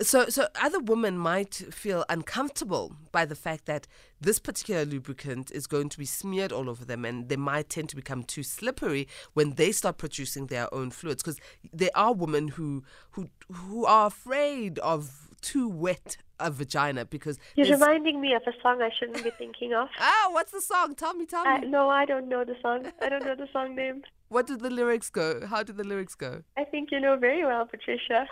so, 0.00 0.26
so 0.28 0.48
other 0.60 0.80
women 0.80 1.18
might 1.18 1.54
feel 1.54 2.04
uncomfortable 2.08 2.96
by 3.10 3.24
the 3.24 3.34
fact 3.34 3.66
that 3.66 3.86
this 4.20 4.38
particular 4.38 4.84
lubricant 4.84 5.50
is 5.50 5.66
going 5.66 5.88
to 5.90 5.98
be 5.98 6.04
smeared 6.04 6.52
all 6.52 6.70
over 6.70 6.84
them, 6.84 7.04
and 7.04 7.28
they 7.28 7.36
might 7.36 7.68
tend 7.68 7.88
to 7.90 7.96
become 7.96 8.22
too 8.22 8.42
slippery 8.42 9.06
when 9.34 9.54
they 9.54 9.72
start 9.72 9.98
producing 9.98 10.46
their 10.46 10.72
own 10.72 10.90
fluids. 10.90 11.22
Because 11.22 11.40
there 11.72 11.90
are 11.94 12.12
women 12.14 12.48
who 12.48 12.84
who 13.12 13.28
who 13.50 13.84
are 13.84 14.06
afraid 14.06 14.78
of 14.78 15.28
too 15.40 15.68
wet 15.68 16.16
a 16.38 16.50
vagina 16.50 17.04
because 17.04 17.38
You're 17.54 17.68
reminding 17.68 18.20
me 18.20 18.34
of 18.34 18.42
a 18.46 18.52
song 18.62 18.82
I 18.82 18.90
shouldn't 18.98 19.22
be 19.22 19.30
thinking 19.30 19.74
of. 19.74 19.88
ah, 19.98 20.28
what's 20.30 20.52
the 20.52 20.60
song? 20.60 20.94
Tell 20.94 21.14
me, 21.14 21.26
tell 21.26 21.46
I, 21.46 21.60
me. 21.60 21.68
no, 21.68 21.88
I 21.88 22.04
don't 22.04 22.28
know 22.28 22.44
the 22.44 22.56
song. 22.60 22.86
I 23.00 23.08
don't 23.08 23.24
know 23.24 23.34
the 23.34 23.48
song 23.52 23.74
name. 23.74 24.02
What 24.28 24.46
did 24.46 24.60
the 24.60 24.70
lyrics 24.70 25.10
go? 25.10 25.46
How 25.46 25.62
did 25.62 25.76
the 25.76 25.84
lyrics 25.84 26.14
go? 26.14 26.42
I 26.56 26.64
think 26.64 26.90
you 26.90 27.00
know 27.00 27.16
very 27.16 27.44
well, 27.44 27.66
Patricia. 27.66 28.26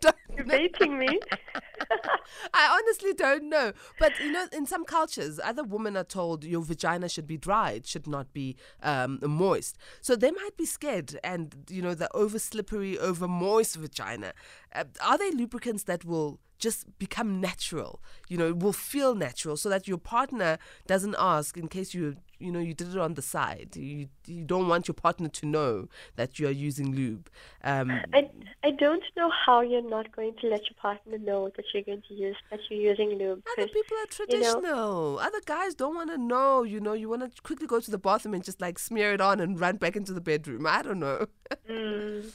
I 0.34 0.36
You're 0.36 0.46
baiting 0.46 0.98
me. 0.98 1.20
I 2.54 2.80
honestly 2.80 3.12
don't 3.14 3.48
know. 3.48 3.72
But 3.98 4.18
you 4.20 4.30
know, 4.32 4.46
in 4.52 4.66
some 4.66 4.84
cultures, 4.84 5.40
other 5.42 5.62
women 5.62 5.96
are 5.96 6.04
told 6.04 6.44
your 6.44 6.62
vagina 6.62 7.08
should 7.08 7.26
be 7.26 7.36
dry; 7.36 7.72
it 7.72 7.86
should 7.86 8.06
not 8.06 8.32
be 8.32 8.56
um, 8.82 9.18
moist. 9.22 9.76
So 10.00 10.16
they 10.16 10.30
might 10.30 10.56
be 10.56 10.66
scared, 10.66 11.18
and 11.22 11.54
you 11.68 11.82
know, 11.82 11.94
the 11.94 12.14
over 12.14 12.38
slippery, 12.38 12.98
over 12.98 13.28
moist 13.28 13.76
vagina. 13.76 14.32
Uh, 14.74 14.84
are 15.02 15.18
there 15.18 15.30
lubricants 15.30 15.84
that 15.84 16.04
will 16.04 16.40
just 16.58 16.98
become 16.98 17.40
natural? 17.40 18.02
You 18.28 18.38
know, 18.38 18.54
will 18.54 18.72
feel 18.72 19.14
natural, 19.14 19.56
so 19.56 19.68
that 19.68 19.86
your 19.86 19.98
partner 19.98 20.58
doesn't 20.86 21.16
ask 21.18 21.56
in 21.56 21.68
case 21.68 21.94
you. 21.94 22.16
You 22.40 22.50
know, 22.50 22.58
you 22.58 22.74
did 22.74 22.88
it 22.88 22.98
on 22.98 23.14
the 23.14 23.22
side. 23.22 23.76
You 23.76 24.08
you 24.26 24.44
don't 24.44 24.68
want 24.68 24.88
your 24.88 24.94
partner 24.94 25.28
to 25.28 25.46
know 25.46 25.88
that 26.16 26.38
you 26.38 26.48
are 26.48 26.50
using 26.68 26.94
lube. 26.94 27.30
Um, 27.62 27.90
I, 28.12 28.28
I 28.62 28.70
don't 28.72 29.04
know 29.16 29.30
how 29.46 29.60
you're 29.60 29.88
not 29.88 30.14
going 30.14 30.23
to 30.32 30.48
let 30.48 30.62
your 30.62 30.76
partner 30.80 31.18
know 31.18 31.50
that 31.56 31.64
you're 31.72 31.82
going 31.82 32.02
to 32.08 32.14
use 32.14 32.36
that 32.50 32.60
you're 32.70 32.80
using 32.80 33.18
lube. 33.18 33.42
Other 33.58 33.68
people 33.68 33.96
are 33.96 34.00
you 34.00 34.40
know- 34.40 34.60
traditional. 34.60 35.18
Other 35.18 35.40
guys 35.44 35.74
don't 35.74 35.94
want 35.94 36.10
to 36.10 36.18
know. 36.18 36.62
You 36.62 36.80
know, 36.80 36.92
you 36.92 37.08
want 37.08 37.22
to 37.22 37.42
quickly 37.42 37.66
go 37.66 37.80
to 37.80 37.90
the 37.90 37.98
bathroom 37.98 38.34
and 38.34 38.44
just 38.44 38.60
like 38.60 38.78
smear 38.78 39.12
it 39.12 39.20
on 39.20 39.40
and 39.40 39.60
run 39.60 39.76
back 39.76 39.96
into 39.96 40.12
the 40.12 40.20
bedroom. 40.20 40.66
I 40.66 40.82
don't 40.82 41.00
know. 41.00 41.26
Mm. 41.68 42.32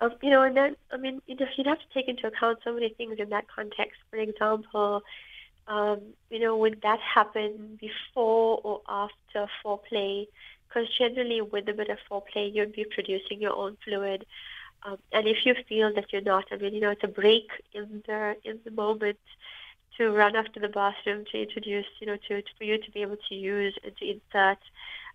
Um, 0.00 0.10
you 0.20 0.30
know, 0.30 0.42
and 0.42 0.56
then 0.56 0.74
I 0.92 0.96
mean, 0.96 1.22
you 1.26 1.36
know, 1.36 1.46
you'd 1.56 1.66
have 1.66 1.78
to 1.78 1.84
take 1.94 2.08
into 2.08 2.26
account 2.26 2.58
so 2.64 2.74
many 2.74 2.88
things 2.88 3.16
in 3.18 3.28
that 3.28 3.44
context. 3.54 4.00
For 4.10 4.16
example, 4.16 5.02
um, 5.68 6.00
you 6.28 6.40
know, 6.40 6.56
would 6.56 6.80
that 6.82 6.98
happen 7.00 7.78
before 7.80 8.60
or 8.64 8.80
after 8.88 9.46
foreplay? 9.64 10.26
Because 10.68 10.88
generally, 10.98 11.40
with 11.40 11.68
a 11.68 11.72
bit 11.72 11.88
of 11.88 11.98
foreplay, 12.10 12.52
you'd 12.52 12.72
be 12.72 12.84
producing 12.84 13.40
your 13.40 13.54
own 13.54 13.76
fluid. 13.84 14.26
Um, 14.84 14.98
and 15.12 15.26
if 15.26 15.44
you 15.44 15.54
feel 15.68 15.94
that 15.94 16.12
you're 16.12 16.22
not, 16.22 16.46
I 16.50 16.56
mean, 16.56 16.74
you 16.74 16.80
know, 16.80 16.90
it's 16.90 17.04
a 17.04 17.08
break 17.08 17.48
in 17.72 18.02
the 18.06 18.36
in 18.44 18.58
the 18.64 18.70
moment 18.70 19.18
to 19.96 20.10
run 20.10 20.36
off 20.36 20.46
to 20.54 20.60
the 20.60 20.68
bathroom 20.68 21.24
to 21.30 21.42
introduce, 21.42 21.86
you 22.00 22.06
know, 22.06 22.16
to, 22.28 22.42
for 22.56 22.64
you 22.64 22.78
to 22.78 22.90
be 22.90 23.02
able 23.02 23.18
to 23.28 23.34
use 23.34 23.74
and 23.84 23.96
to 23.98 24.04
insert 24.04 24.58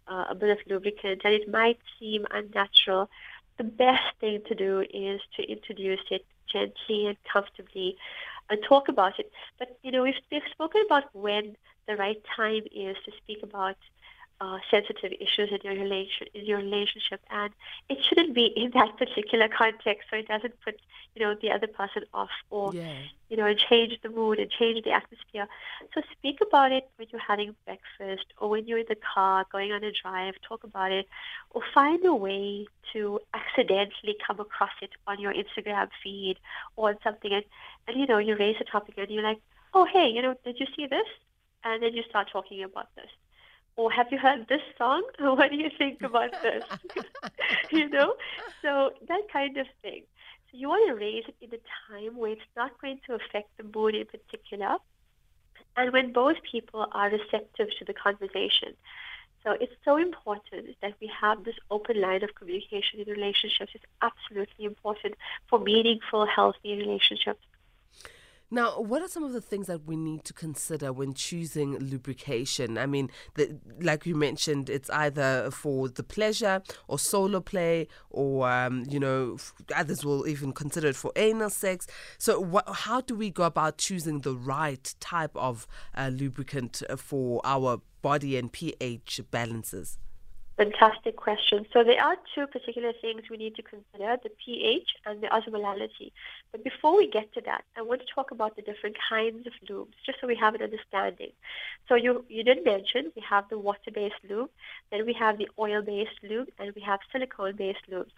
uh, 0.07 0.25
a 0.29 0.35
bit 0.35 0.49
of 0.49 0.59
lubricant, 0.67 1.21
and 1.25 1.33
it 1.33 1.49
might 1.49 1.79
seem 1.99 2.25
unnatural. 2.31 3.09
The 3.57 3.63
best 3.63 4.05
thing 4.19 4.41
to 4.47 4.55
do 4.55 4.81
is 4.81 5.19
to 5.35 5.43
introduce 5.43 5.99
it 6.11 6.25
gently 6.51 7.07
and 7.07 7.17
comfortably, 7.31 7.97
and 8.49 8.59
talk 8.63 8.87
about 8.87 9.19
it. 9.19 9.31
But 9.59 9.77
you 9.83 9.91
know, 9.91 10.03
we've, 10.03 10.21
we've 10.31 10.41
spoken 10.51 10.83
about 10.85 11.13
when 11.13 11.57
the 11.87 11.95
right 11.95 12.21
time 12.35 12.63
is 12.73 12.95
to 13.05 13.11
speak 13.17 13.43
about 13.43 13.77
uh, 14.39 14.59
sensitive 14.69 15.11
issues 15.19 15.49
in 15.51 15.59
your 15.63 15.73
relation 15.73 16.27
in 16.33 16.45
your 16.45 16.59
relationship, 16.59 17.21
and 17.29 17.51
it 17.89 17.97
shouldn't 18.07 18.33
be 18.35 18.45
in 18.45 18.71
that 18.71 18.97
particular 18.97 19.47
context, 19.47 20.07
so 20.09 20.17
it 20.17 20.27
doesn't 20.27 20.53
put 20.63 20.79
you 21.15 21.21
know 21.23 21.35
the 21.41 21.49
other 21.51 21.67
person 21.67 22.03
off 22.13 22.29
or 22.49 22.73
Yeah. 22.73 23.01
you 23.29 23.35
know, 23.35 23.53
change 23.53 23.99
the 24.03 24.09
mood 24.09 24.39
and 24.39 24.49
change 24.49 24.83
the 24.85 24.91
atmosphere. 24.91 25.47
So 25.93 26.01
speak 26.11 26.39
about 26.41 26.71
it 26.71 26.87
when 26.95 27.07
you're 27.11 27.19
having 27.19 27.55
breakfast 27.65 28.25
or 28.37 28.49
when 28.49 28.67
you're 28.67 28.77
in 28.77 28.85
the 28.87 28.95
car 29.13 29.45
going 29.51 29.71
on 29.73 29.83
a 29.83 29.91
drive, 29.91 30.35
talk 30.47 30.63
about 30.63 30.91
it, 30.93 31.07
or 31.51 31.61
find 31.73 32.05
a 32.05 32.13
way 32.15 32.67
to 32.93 33.19
accidentally 33.33 34.15
come 34.25 34.39
across 34.39 34.71
it 34.81 34.91
on 35.07 35.19
your 35.19 35.33
Instagram 35.33 35.89
feed 36.01 36.37
or 36.77 36.89
on 36.89 36.95
something. 37.03 37.33
And, 37.33 37.43
and 37.87 37.99
you 37.99 38.05
know, 38.05 38.17
you 38.17 38.35
raise 38.37 38.55
a 38.61 38.63
topic 38.63 38.95
and 38.97 39.09
you're 39.09 39.23
like, 39.23 39.41
oh, 39.73 39.85
hey, 39.91 40.07
you 40.07 40.21
know, 40.21 40.35
did 40.45 40.59
you 40.59 40.67
see 40.75 40.87
this? 40.87 41.07
And 41.65 41.83
then 41.83 41.93
you 41.93 42.03
start 42.09 42.29
talking 42.31 42.63
about 42.63 42.87
this. 42.95 43.09
Or 43.77 43.91
have 43.91 44.07
you 44.11 44.17
heard 44.17 44.47
this 44.49 44.61
song? 44.77 45.03
What 45.19 45.51
do 45.51 45.57
you 45.57 45.69
think 45.77 46.01
about 46.01 46.31
this? 46.41 46.63
you 47.71 47.87
know? 47.89 48.15
So 48.61 48.91
that 49.07 49.21
kind 49.31 49.55
of 49.57 49.67
thing. 49.81 50.03
So 50.51 50.57
you 50.57 50.69
want 50.69 50.89
to 50.89 50.95
raise 50.95 51.25
it 51.27 51.35
in 51.41 51.49
a 51.53 51.61
time 51.87 52.17
where 52.17 52.31
it's 52.31 52.51
not 52.55 52.71
going 52.81 52.99
to 53.07 53.15
affect 53.15 53.49
the 53.57 53.63
mood 53.63 53.95
in 53.95 54.05
particular, 54.05 54.77
and 55.75 55.93
when 55.93 56.11
both 56.11 56.37
people 56.51 56.87
are 56.91 57.09
receptive 57.09 57.69
to 57.77 57.85
the 57.85 57.93
conversation. 57.93 58.73
So 59.43 59.51
it's 59.51 59.73
so 59.85 59.97
important 59.97 60.75
that 60.81 60.95
we 60.99 61.09
have 61.21 61.43
this 61.43 61.55
open 61.69 62.01
line 62.01 62.23
of 62.23 62.33
communication 62.35 62.99
in 62.99 63.07
relationships. 63.07 63.71
It's 63.75 63.85
absolutely 64.01 64.65
important 64.65 65.15
for 65.47 65.59
meaningful, 65.59 66.25
healthy 66.25 66.75
relationships. 66.75 67.45
Now, 68.49 68.79
what 68.79 69.01
are 69.01 69.09
some 69.09 69.25
of 69.25 69.33
the 69.33 69.41
things 69.41 69.67
that 69.67 69.85
we 69.85 69.97
need 69.97 70.23
to 70.23 70.31
consider 70.31 70.93
when 70.93 71.13
choosing 71.13 71.77
lubrication? 71.79 72.77
I 72.77 72.85
mean, 72.85 73.11
the, 73.35 73.59
like 73.81 74.05
you 74.05 74.15
mentioned, 74.15 74.69
it's 74.69 74.89
either 74.89 75.51
for 75.51 75.89
the 75.89 76.03
pleasure 76.03 76.61
or 76.87 76.97
solo 76.97 77.41
play, 77.41 77.89
or 78.09 78.49
um, 78.49 78.85
you 78.87 79.01
know, 79.01 79.35
others 79.75 80.05
will 80.05 80.25
even 80.29 80.53
consider 80.53 80.87
it 80.87 80.95
for 80.95 81.11
anal 81.17 81.49
sex. 81.49 81.87
So, 82.17 82.39
what, 82.39 82.63
how 82.69 83.01
do 83.01 83.15
we 83.15 83.31
go 83.31 83.43
about 83.43 83.79
choosing 83.79 84.21
the 84.21 84.35
right 84.35 84.95
type 85.01 85.35
of 85.35 85.67
uh, 85.93 86.09
lubricant 86.13 86.81
for 86.97 87.41
our 87.43 87.81
body 88.01 88.37
and 88.37 88.49
pH 88.49 89.19
balances? 89.29 89.97
Fantastic 90.57 91.15
question. 91.15 91.67
So 91.71 91.83
there 91.83 92.03
are 92.03 92.17
two 92.33 92.47
particular 92.47 92.91
things 92.99 93.21
we 93.29 93.37
need 93.37 93.55
to 93.57 93.61
consider, 93.61 94.17
the 94.23 94.31
pH 94.43 94.89
and 95.05 95.21
the 95.21 95.27
osmolality. 95.27 96.11
But 96.51 96.63
before 96.63 96.97
we 96.97 97.07
get 97.07 97.31
to 97.35 97.41
that, 97.41 97.63
I 97.77 97.83
want 97.83 98.01
to 98.01 98.07
talk 98.13 98.31
about 98.31 98.55
the 98.55 98.63
different 98.63 98.97
kinds 99.07 99.45
of 99.45 99.53
lubes, 99.69 99.93
just 100.03 100.19
so 100.19 100.25
we 100.25 100.35
have 100.35 100.55
an 100.55 100.63
understanding. 100.63 101.29
So 101.87 101.93
you, 101.93 102.25
you 102.27 102.43
did 102.43 102.65
mention 102.65 103.11
we 103.15 103.21
have 103.21 103.47
the 103.49 103.59
water-based 103.59 104.15
lube, 104.27 104.49
then 104.91 105.05
we 105.05 105.13
have 105.13 105.37
the 105.37 105.47
oil-based 105.59 106.23
lube, 106.23 106.49
and 106.57 106.73
we 106.73 106.81
have 106.81 107.01
silicone-based 107.11 107.87
lubes. 107.91 108.09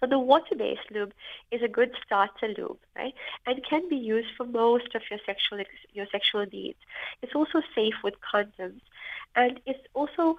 So 0.00 0.06
the 0.06 0.18
water-based 0.18 0.90
lube 0.90 1.12
is 1.52 1.62
a 1.62 1.68
good 1.68 1.92
starter 2.04 2.48
lube, 2.58 2.78
right? 2.96 3.14
And 3.46 3.64
can 3.64 3.88
be 3.88 3.96
used 3.96 4.28
for 4.36 4.44
most 4.44 4.94
of 4.96 5.02
your 5.10 5.20
sexual 5.24 5.62
your 5.92 6.06
sexual 6.10 6.44
needs. 6.52 6.78
It's 7.22 7.34
also 7.34 7.62
safe 7.74 7.94
with 8.02 8.14
condoms, 8.20 8.80
and 9.36 9.60
it's 9.64 9.86
also, 9.94 10.36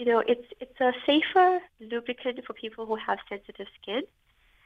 you 0.00 0.06
know, 0.06 0.20
it's 0.26 0.48
it's 0.60 0.80
a 0.80 0.92
safer 1.04 1.60
lubricant 1.78 2.40
for 2.46 2.54
people 2.54 2.86
who 2.86 2.96
have 2.96 3.18
sensitive 3.28 3.66
skin. 3.80 4.02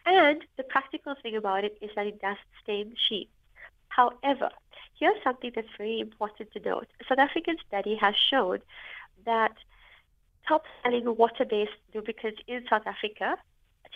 And 0.06 0.40
the 0.56 0.62
practical 0.62 1.16
thing 1.20 1.34
about 1.34 1.64
it 1.64 1.76
is 1.80 1.90
that 1.96 2.06
it 2.06 2.20
does 2.20 2.36
stain 2.62 2.94
sheets. 3.08 3.32
However, 3.88 4.50
here's 5.00 5.20
something 5.24 5.50
that's 5.52 5.74
very 5.76 5.98
important 5.98 6.52
to 6.52 6.60
note. 6.60 6.86
A 7.00 7.04
South 7.08 7.18
African 7.18 7.56
study 7.66 7.96
has 7.96 8.14
shown 8.30 8.60
that 9.24 9.54
top 10.46 10.64
selling 10.82 11.16
water-based 11.16 11.80
lubricants 11.94 12.40
in 12.46 12.64
South 12.70 12.86
Africa 12.86 13.36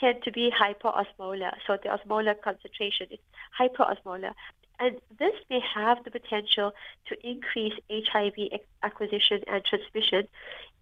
tend 0.00 0.22
to 0.24 0.32
be 0.32 0.50
hyperosmolar. 0.50 1.52
So 1.66 1.76
the 1.80 1.90
osmolar 1.90 2.34
concentration 2.42 3.06
is 3.12 3.20
hyperosmolar. 3.60 4.32
And 4.80 5.00
this 5.18 5.34
may 5.50 5.60
have 5.74 6.04
the 6.04 6.10
potential 6.10 6.72
to 7.06 7.28
increase 7.28 7.74
HIV 7.90 8.34
acquisition 8.82 9.42
and 9.46 9.64
transmission 9.64 10.28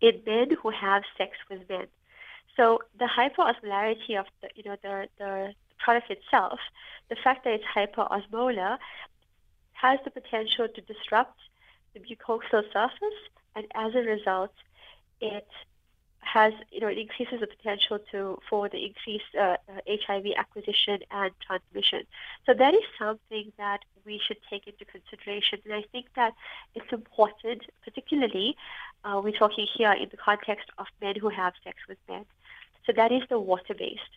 in 0.00 0.21
men 0.26 0.50
who 0.62 0.71
have 0.71 1.03
sex 1.17 1.37
with 1.50 1.69
men. 1.69 1.87
So 2.57 2.81
the 2.99 3.07
hyperosmolarity 3.07 4.19
of 4.19 4.26
the, 4.41 4.49
you 4.55 4.65
know, 4.65 4.76
the, 4.83 5.09
the 5.19 5.55
product 5.79 6.11
itself, 6.11 6.59
the 7.09 7.17
fact 7.17 7.45
that 7.45 7.55
it's 7.55 7.65
hyperosmolar, 7.65 8.79
has 9.73 9.99
the 10.05 10.11
potential 10.11 10.69
to 10.69 10.81
disrupt 10.83 11.38
the 11.95 12.00
mucosal 12.00 12.62
surface, 12.73 13.21
and 13.55 13.67
as 13.75 13.95
a 13.95 14.00
result, 14.00 14.53
it 15.21 15.49
has, 16.26 16.52
you 16.71 16.80
know, 16.80 16.88
it 16.88 16.99
increases 16.99 17.40
the 17.40 17.47
potential 17.47 17.99
to 18.11 18.38
for 18.49 18.68
the 18.68 18.85
increased 18.85 19.33
uh, 19.38 19.56
uh, 19.68 19.80
HIV 19.88 20.26
acquisition 20.37 20.99
and 21.11 21.30
transmission. 21.47 22.02
So 22.45 22.54
that 22.54 22.75
is 22.75 22.83
something 22.99 23.52
that 23.59 23.80
we 24.04 24.21
should 24.25 24.38
take 24.50 24.66
into 24.66 24.85
consideration, 24.85 25.61
and 25.64 25.75
I 25.75 25.85
think 25.92 26.06
that 26.16 26.35
it's 26.75 26.92
important, 26.92 27.62
particularly 27.85 28.56
uh, 29.04 29.21
we're 29.23 29.38
talking 29.38 29.66
here 29.76 29.92
in 29.92 30.09
the 30.11 30.16
context 30.16 30.68
of 30.78 30.87
men 31.00 31.14
who 31.16 31.28
have 31.28 31.54
sex 31.64 31.76
with 31.88 31.99
men. 32.09 32.25
So 32.87 32.92
that 32.95 33.12
is 33.12 33.23
the 33.28 33.38
water-based. 33.38 34.14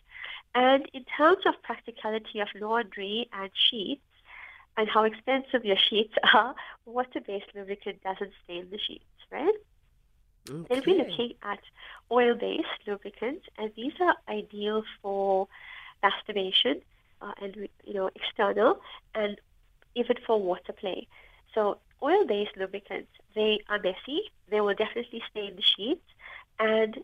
And 0.54 0.88
in 0.92 1.04
terms 1.16 1.42
of 1.46 1.54
practicality 1.62 2.40
of 2.40 2.48
laundry 2.60 3.28
and 3.32 3.50
sheets, 3.70 4.02
and 4.76 4.88
how 4.88 5.04
expensive 5.04 5.64
your 5.64 5.76
sheets 5.76 6.14
are, 6.34 6.54
water-based 6.86 7.46
lubricant 7.54 8.02
doesn't 8.02 8.32
stain 8.44 8.68
the 8.70 8.78
sheets, 8.78 9.04
right? 9.30 9.54
Then 10.68 10.82
we're 10.86 10.96
Okay. 10.96 10.98
looking 10.98 11.32
at 11.42 11.60
oil-based 12.10 12.86
lubricants, 12.86 13.46
and 13.58 13.70
these 13.76 13.92
are 14.00 14.14
ideal 14.28 14.82
for 15.02 15.48
masturbation 16.02 16.80
uh, 17.20 17.32
and 17.40 17.56
you 17.84 17.94
know 17.94 18.10
external, 18.14 18.80
and 19.14 19.40
even 19.94 20.16
for 20.26 20.40
water 20.40 20.72
play. 20.72 21.08
So 21.54 21.78
oil-based 22.02 22.56
lubricants, 22.56 23.10
they 23.34 23.58
are 23.68 23.78
messy. 23.78 24.20
They 24.50 24.60
will 24.60 24.74
definitely 24.74 25.22
stain 25.30 25.56
the 25.56 25.62
sheets, 25.62 26.06
and 26.58 26.96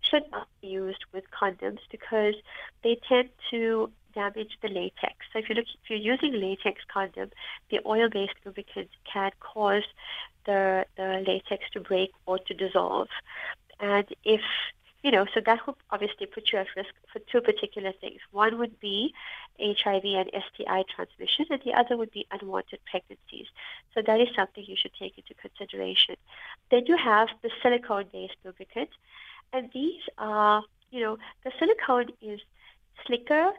should 0.00 0.24
not 0.30 0.48
be 0.60 0.68
used 0.68 1.04
with 1.12 1.24
condoms 1.30 1.78
because 1.90 2.34
they 2.82 2.98
tend 3.08 3.28
to 3.50 3.90
damage 4.20 4.52
the 4.62 4.68
latex. 4.80 5.14
So 5.32 5.38
if 5.40 5.48
you 5.48 5.54
look, 5.54 5.66
if 5.82 5.90
you're 5.90 6.06
using 6.14 6.32
latex 6.46 6.76
condom, 6.92 7.30
the 7.70 7.80
oil-based 7.86 8.38
lubricant 8.44 8.90
can 9.12 9.30
cause 9.52 9.86
the 10.46 10.86
the 10.96 11.08
latex 11.30 11.60
to 11.74 11.80
break 11.90 12.10
or 12.26 12.36
to 12.46 12.52
dissolve, 12.62 13.08
and 13.78 14.06
if 14.24 14.44
you 15.06 15.12
know, 15.12 15.26
so 15.32 15.40
that 15.46 15.64
would 15.66 15.76
obviously 15.90 16.26
put 16.26 16.50
you 16.52 16.58
at 16.58 16.66
risk 16.74 16.92
for 17.12 17.20
two 17.30 17.40
particular 17.40 17.92
things. 18.00 18.20
One 18.32 18.58
would 18.58 18.80
be 18.80 19.14
HIV 19.60 20.04
and 20.04 20.28
STI 20.46 20.82
transmission, 20.94 21.46
and 21.50 21.60
the 21.64 21.74
other 21.80 21.96
would 21.96 22.10
be 22.10 22.26
unwanted 22.32 22.80
pregnancies. 22.90 23.46
So 23.94 24.02
that 24.04 24.20
is 24.20 24.28
something 24.34 24.64
you 24.66 24.74
should 24.76 24.94
take 24.98 25.14
into 25.16 25.34
consideration. 25.34 26.16
Then 26.72 26.86
you 26.86 26.96
have 26.96 27.28
the 27.42 27.50
silicone-based 27.62 28.38
lubricant, 28.44 28.90
and 29.52 29.70
these 29.72 30.02
are, 30.18 30.64
you 30.90 31.00
know, 31.04 31.18
the 31.44 31.52
silicone 31.58 32.10
is 32.20 32.40
slicker, 33.06 33.52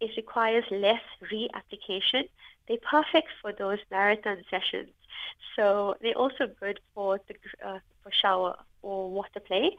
it 0.00 0.10
requires 0.16 0.64
less 0.70 1.02
reapplication. 1.32 2.28
They're 2.66 2.78
perfect 2.78 3.28
for 3.40 3.52
those 3.52 3.78
marathon 3.90 4.44
sessions. 4.50 4.90
So 5.56 5.96
they're 6.00 6.14
also 6.14 6.48
good 6.60 6.80
for 6.94 7.20
the 7.26 7.34
uh, 7.66 7.78
for 8.02 8.12
shower 8.12 8.56
or 8.82 9.10
water 9.10 9.40
play, 9.40 9.76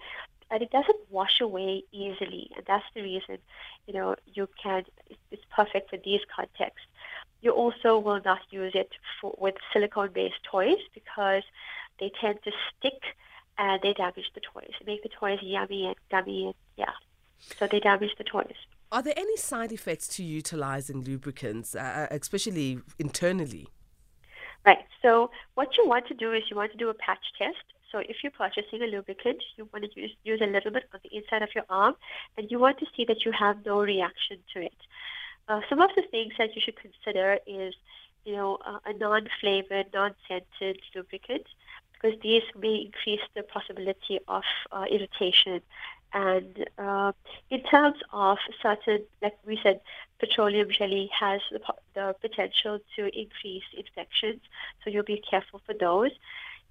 and 0.51 0.61
it 0.61 0.71
doesn't 0.71 0.99
wash 1.09 1.39
away 1.39 1.83
easily. 1.91 2.51
And 2.55 2.65
that's 2.65 2.85
the 2.93 3.01
reason, 3.01 3.37
you 3.87 3.93
know, 3.93 4.15
you 4.25 4.47
can. 4.61 4.83
It's 5.31 5.43
perfect 5.55 5.89
for 5.89 5.97
these 5.97 6.21
contexts. 6.35 6.87
You 7.41 7.51
also 7.51 7.97
will 7.97 8.21
not 8.25 8.41
use 8.49 8.73
it 8.75 8.91
for, 9.21 9.33
with 9.37 9.55
silicone-based 9.71 10.43
toys 10.43 10.79
because 10.93 11.43
they 11.99 12.11
tend 12.19 12.39
to 12.43 12.51
stick 12.77 13.01
and 13.57 13.81
they 13.81 13.93
damage 13.93 14.31
the 14.33 14.41
toys. 14.41 14.71
They 14.79 14.93
make 14.93 15.03
the 15.03 15.09
toys 15.09 15.39
yummy 15.41 15.85
and 15.85 15.95
gummy 16.11 16.45
and 16.47 16.55
yeah. 16.75 16.91
So 17.57 17.67
they 17.67 17.79
damage 17.79 18.11
the 18.17 18.25
toys. 18.25 18.55
Are 18.91 19.03
there 19.03 19.13
any 19.15 19.37
side 19.37 19.71
effects 19.71 20.07
to 20.15 20.23
utilizing 20.23 21.01
lubricants, 21.01 21.75
uh, 21.75 22.07
especially 22.09 22.79
internally? 22.97 23.67
Right. 24.65 24.79
So 25.01 25.29
what 25.53 25.77
you 25.77 25.87
want 25.87 26.07
to 26.07 26.13
do 26.13 26.33
is 26.33 26.43
you 26.49 26.55
want 26.55 26.71
to 26.71 26.77
do 26.77 26.89
a 26.89 26.93
patch 26.93 27.25
test. 27.37 27.63
So 27.91 27.99
if 27.99 28.17
you're 28.23 28.31
purchasing 28.31 28.81
a 28.81 28.87
lubricant, 28.87 29.41
you 29.57 29.69
want 29.71 29.85
to 29.85 30.01
use, 30.01 30.11
use 30.23 30.41
a 30.41 30.45
little 30.45 30.71
bit 30.71 30.83
on 30.93 30.99
the 31.03 31.15
inside 31.15 31.43
of 31.43 31.49
your 31.55 31.65
arm, 31.69 31.95
and 32.37 32.49
you 32.51 32.59
want 32.59 32.79
to 32.79 32.85
see 32.95 33.05
that 33.05 33.25
you 33.25 33.31
have 33.31 33.65
no 33.65 33.79
reaction 33.79 34.37
to 34.53 34.61
it. 34.61 34.77
Uh, 35.47 35.61
some 35.69 35.81
of 35.81 35.89
the 35.95 36.03
things 36.11 36.33
that 36.37 36.55
you 36.55 36.61
should 36.63 36.77
consider 36.79 37.39
is, 37.47 37.73
you 38.25 38.35
know, 38.35 38.57
uh, 38.65 38.79
a 38.85 38.93
non-flavored, 38.93 39.87
non-scented 39.93 40.79
lubricant, 40.95 41.47
because 41.93 42.19
these 42.21 42.43
may 42.57 42.75
increase 42.85 43.21
the 43.35 43.43
possibility 43.43 44.19
of 44.27 44.43
uh, 44.71 44.85
irritation. 44.89 45.61
And 46.13 46.65
uh, 46.77 47.11
in 47.49 47.61
terms 47.63 47.97
of 48.11 48.37
certain, 48.61 49.03
like 49.21 49.37
we 49.45 49.59
said, 49.61 49.81
petroleum 50.19 50.69
jelly 50.71 51.09
has 51.17 51.41
the, 51.51 51.59
the 51.93 52.15
potential 52.19 52.79
to 52.95 53.01
increase 53.17 53.63
infections, 53.77 54.41
so 54.83 54.89
you'll 54.89 55.03
be 55.03 55.23
careful 55.29 55.61
for 55.65 55.73
those. 55.73 56.11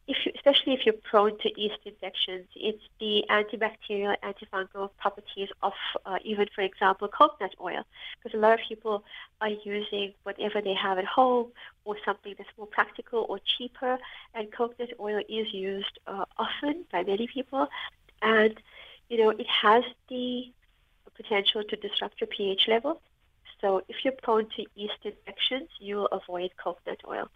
If 0.09 0.17
you, 0.25 0.33
especially 0.35 0.73
if 0.73 0.87
you're 0.87 0.95
prone 0.95 1.39
to 1.41 1.61
yeast 1.61 1.81
infections, 1.85 2.47
it's 2.57 2.83
the 2.99 3.25
antibacterial, 3.29 4.17
antifungal 4.25 4.89
properties 4.99 5.51
of 5.63 5.75
uh, 6.07 6.19
even, 6.25 6.47
for 6.55 6.63
example, 6.63 7.09
coconut 7.09 7.55
oil, 7.61 7.85
because 8.17 8.37
a 8.37 8.41
lot 8.41 8.55
of 8.55 8.61
people 8.67 9.05
are 9.43 9.51
using 9.51 10.15
whatever 10.23 10.63
they 10.63 10.73
have 10.73 10.97
at 10.99 11.05
home 11.05 11.49
or 11.85 11.97
something 12.07 12.35
that's 12.39 12.49
more 12.57 12.67
practical 12.67 13.27
or 13.29 13.39
cheaper, 13.59 13.99
and 14.35 14.51
coconut 14.51 14.95
oil 14.99 15.23
is 15.29 15.53
used 15.53 15.99
uh, 16.07 16.25
often 16.39 16.85
by 16.91 17.05
many 17.05 17.27
people, 17.27 17.69
and 18.23 18.55
you 19.09 19.19
know 19.19 19.31
it 19.31 19.47
has 19.49 19.85
the 20.09 20.53
potential 21.19 21.63
to 21.65 21.77
disrupt 21.77 22.21
your 22.21 22.29
pH 22.29 22.69
level. 22.69 23.01
So 23.61 23.83
if 23.89 23.97
you're 24.05 24.15
prone 24.23 24.47
to 24.57 24.65
yeast 24.75 25.01
infections, 25.05 25.69
you 25.81 25.97
will 25.97 26.07
avoid 26.07 26.51
coconut 26.63 27.01
oil. 27.09 27.29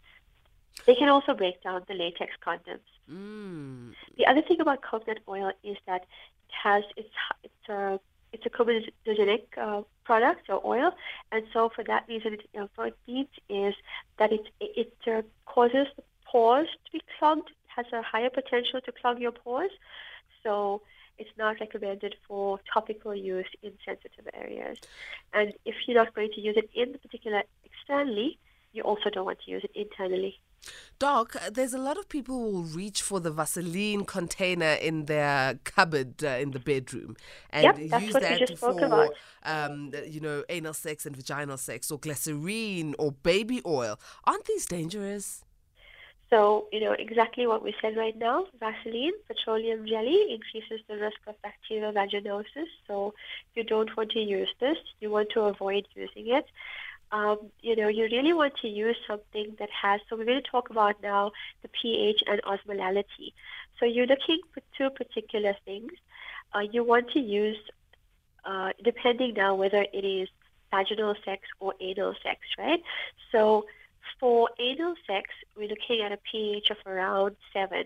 They 0.86 0.94
can 0.94 1.08
also 1.08 1.34
break 1.34 1.62
down 1.62 1.82
the 1.88 1.94
latex 1.94 2.32
condoms. 2.46 2.88
Mm. 3.10 3.92
The 4.16 4.26
other 4.26 4.42
thing 4.42 4.60
about 4.60 4.82
coconut 4.82 5.18
oil 5.28 5.52
is 5.62 5.76
that 5.86 6.02
it 6.02 6.54
has 6.62 6.84
it's 6.96 7.16
it's 7.42 7.68
a 7.68 8.00
it's 8.32 8.46
a 8.46 8.50
comedogenic 8.50 9.44
uh, 9.58 9.82
product 10.04 10.48
or 10.48 10.64
oil, 10.64 10.92
and 11.32 11.44
so 11.52 11.70
for 11.74 11.84
that 11.84 12.04
reason, 12.08 12.34
it, 12.34 12.48
you 12.54 12.60
know, 12.60 12.68
what 12.76 12.88
it 12.88 12.96
means 13.06 13.28
is 13.48 13.74
that 14.18 14.32
it 14.32 14.46
it, 14.60 14.88
it 15.06 15.12
uh, 15.12 15.22
causes 15.44 15.86
the 15.96 16.02
pores 16.24 16.68
to 16.86 16.92
be 16.92 17.02
clogged, 17.18 17.50
It 17.50 17.70
has 17.76 17.86
a 17.92 18.02
higher 18.02 18.30
potential 18.30 18.80
to 18.80 18.92
clog 18.92 19.20
your 19.20 19.32
pores, 19.32 19.72
so 20.42 20.80
it's 21.22 21.38
not 21.38 21.60
recommended 21.60 22.16
for 22.26 22.58
topical 22.72 23.14
use 23.14 23.46
in 23.62 23.72
sensitive 23.84 24.26
areas. 24.34 24.78
And 25.32 25.52
if 25.64 25.76
you're 25.86 25.96
not 25.96 26.14
going 26.14 26.30
to 26.34 26.40
use 26.40 26.56
it 26.56 26.68
in 26.74 26.90
the 26.92 26.98
particular 26.98 27.42
externally, 27.64 28.38
you 28.72 28.82
also 28.82 29.08
don't 29.08 29.26
want 29.26 29.38
to 29.44 29.50
use 29.50 29.62
it 29.62 29.70
internally. 29.74 30.40
Doc, 30.98 31.36
there's 31.50 31.74
a 31.74 31.78
lot 31.78 31.96
of 31.98 32.08
people 32.08 32.36
who 32.36 32.50
will 32.50 32.62
reach 32.62 33.02
for 33.02 33.20
the 33.20 33.30
Vaseline 33.30 34.04
container 34.04 34.74
in 34.74 35.06
their 35.06 35.58
cupboard 35.64 36.22
uh, 36.24 36.28
in 36.28 36.52
the 36.52 36.60
bedroom 36.60 37.16
and 37.50 37.64
Yep, 37.64 38.02
use 38.02 38.14
that 38.14 38.58
for, 38.58 39.10
um, 39.44 39.92
you 40.08 40.20
know, 40.20 40.44
anal 40.48 40.74
sex 40.74 41.06
and 41.06 41.16
vaginal 41.16 41.56
sex 41.56 41.90
or 41.90 41.98
glycerine 41.98 42.94
or 42.98 43.12
baby 43.12 43.60
oil. 43.66 43.98
Aren't 44.24 44.44
these 44.44 44.66
dangerous? 44.66 45.44
So, 46.32 46.66
you 46.72 46.80
know, 46.80 46.92
exactly 46.98 47.46
what 47.46 47.62
we 47.62 47.74
said 47.82 47.94
right 47.94 48.16
now, 48.16 48.46
Vaseline, 48.58 49.12
petroleum 49.28 49.86
jelly 49.86 50.32
increases 50.32 50.80
the 50.88 50.96
risk 50.96 51.18
of 51.26 51.34
bacterial 51.42 51.92
vaginosis. 51.92 52.70
So 52.86 53.12
you 53.54 53.64
don't 53.64 53.94
want 53.98 54.12
to 54.12 54.18
use 54.18 54.48
this. 54.58 54.78
You 55.00 55.10
want 55.10 55.28
to 55.34 55.42
avoid 55.42 55.86
using 55.94 56.28
it. 56.28 56.46
Um, 57.10 57.50
you 57.60 57.76
know, 57.76 57.88
you 57.88 58.04
really 58.04 58.32
want 58.32 58.54
to 58.62 58.68
use 58.68 58.96
something 59.06 59.56
that 59.58 59.68
has, 59.82 60.00
so 60.08 60.16
we're 60.16 60.24
going 60.24 60.42
to 60.42 60.50
talk 60.50 60.70
about 60.70 61.02
now 61.02 61.32
the 61.60 61.68
pH 61.68 62.22
and 62.26 62.40
osmolality. 62.44 63.34
So 63.78 63.84
you're 63.84 64.06
looking 64.06 64.40
for 64.54 64.62
two 64.78 64.88
particular 64.88 65.54
things. 65.66 65.92
Uh, 66.54 66.60
you 66.60 66.82
want 66.82 67.10
to 67.10 67.20
use 67.20 67.58
uh, 68.46 68.70
depending 68.82 69.34
now 69.34 69.54
whether 69.54 69.84
it 69.92 70.04
is 70.06 70.30
vaginal 70.70 71.14
sex 71.26 71.42
or 71.60 71.74
anal 71.78 72.14
sex, 72.22 72.40
right? 72.58 72.82
So 73.32 73.66
for 74.18 74.50
anal 74.58 74.94
sex, 75.06 75.30
we're 75.56 75.68
looking 75.68 76.00
at 76.00 76.12
a 76.12 76.18
pH 76.30 76.70
of 76.70 76.78
around 76.86 77.36
7. 77.52 77.84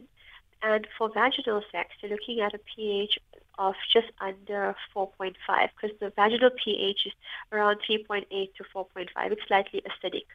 And 0.63 0.87
for 0.97 1.11
vaginal 1.13 1.63
sex, 1.71 1.91
you're 2.01 2.11
looking 2.11 2.41
at 2.41 2.55
a 2.55 2.59
pH 2.59 3.19
of 3.59 3.75
just 3.93 4.09
under 4.21 4.75
4.5 4.95 5.35
because 5.47 5.97
the 6.01 6.13
vaginal 6.17 6.51
pH 6.51 7.07
is 7.07 7.13
around 7.53 7.79
3.8 7.89 8.27
to 8.31 8.65
4.5. 8.75 9.09
It's 9.33 9.47
slightly 9.47 9.83
acidic. 9.83 10.27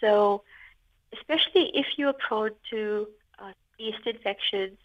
So, 0.00 0.42
especially 1.12 1.70
if 1.74 1.86
you're 1.96 2.12
prone 2.12 2.52
to 2.70 3.08
uh, 3.38 3.52
yeast 3.78 4.06
infections, 4.06 4.78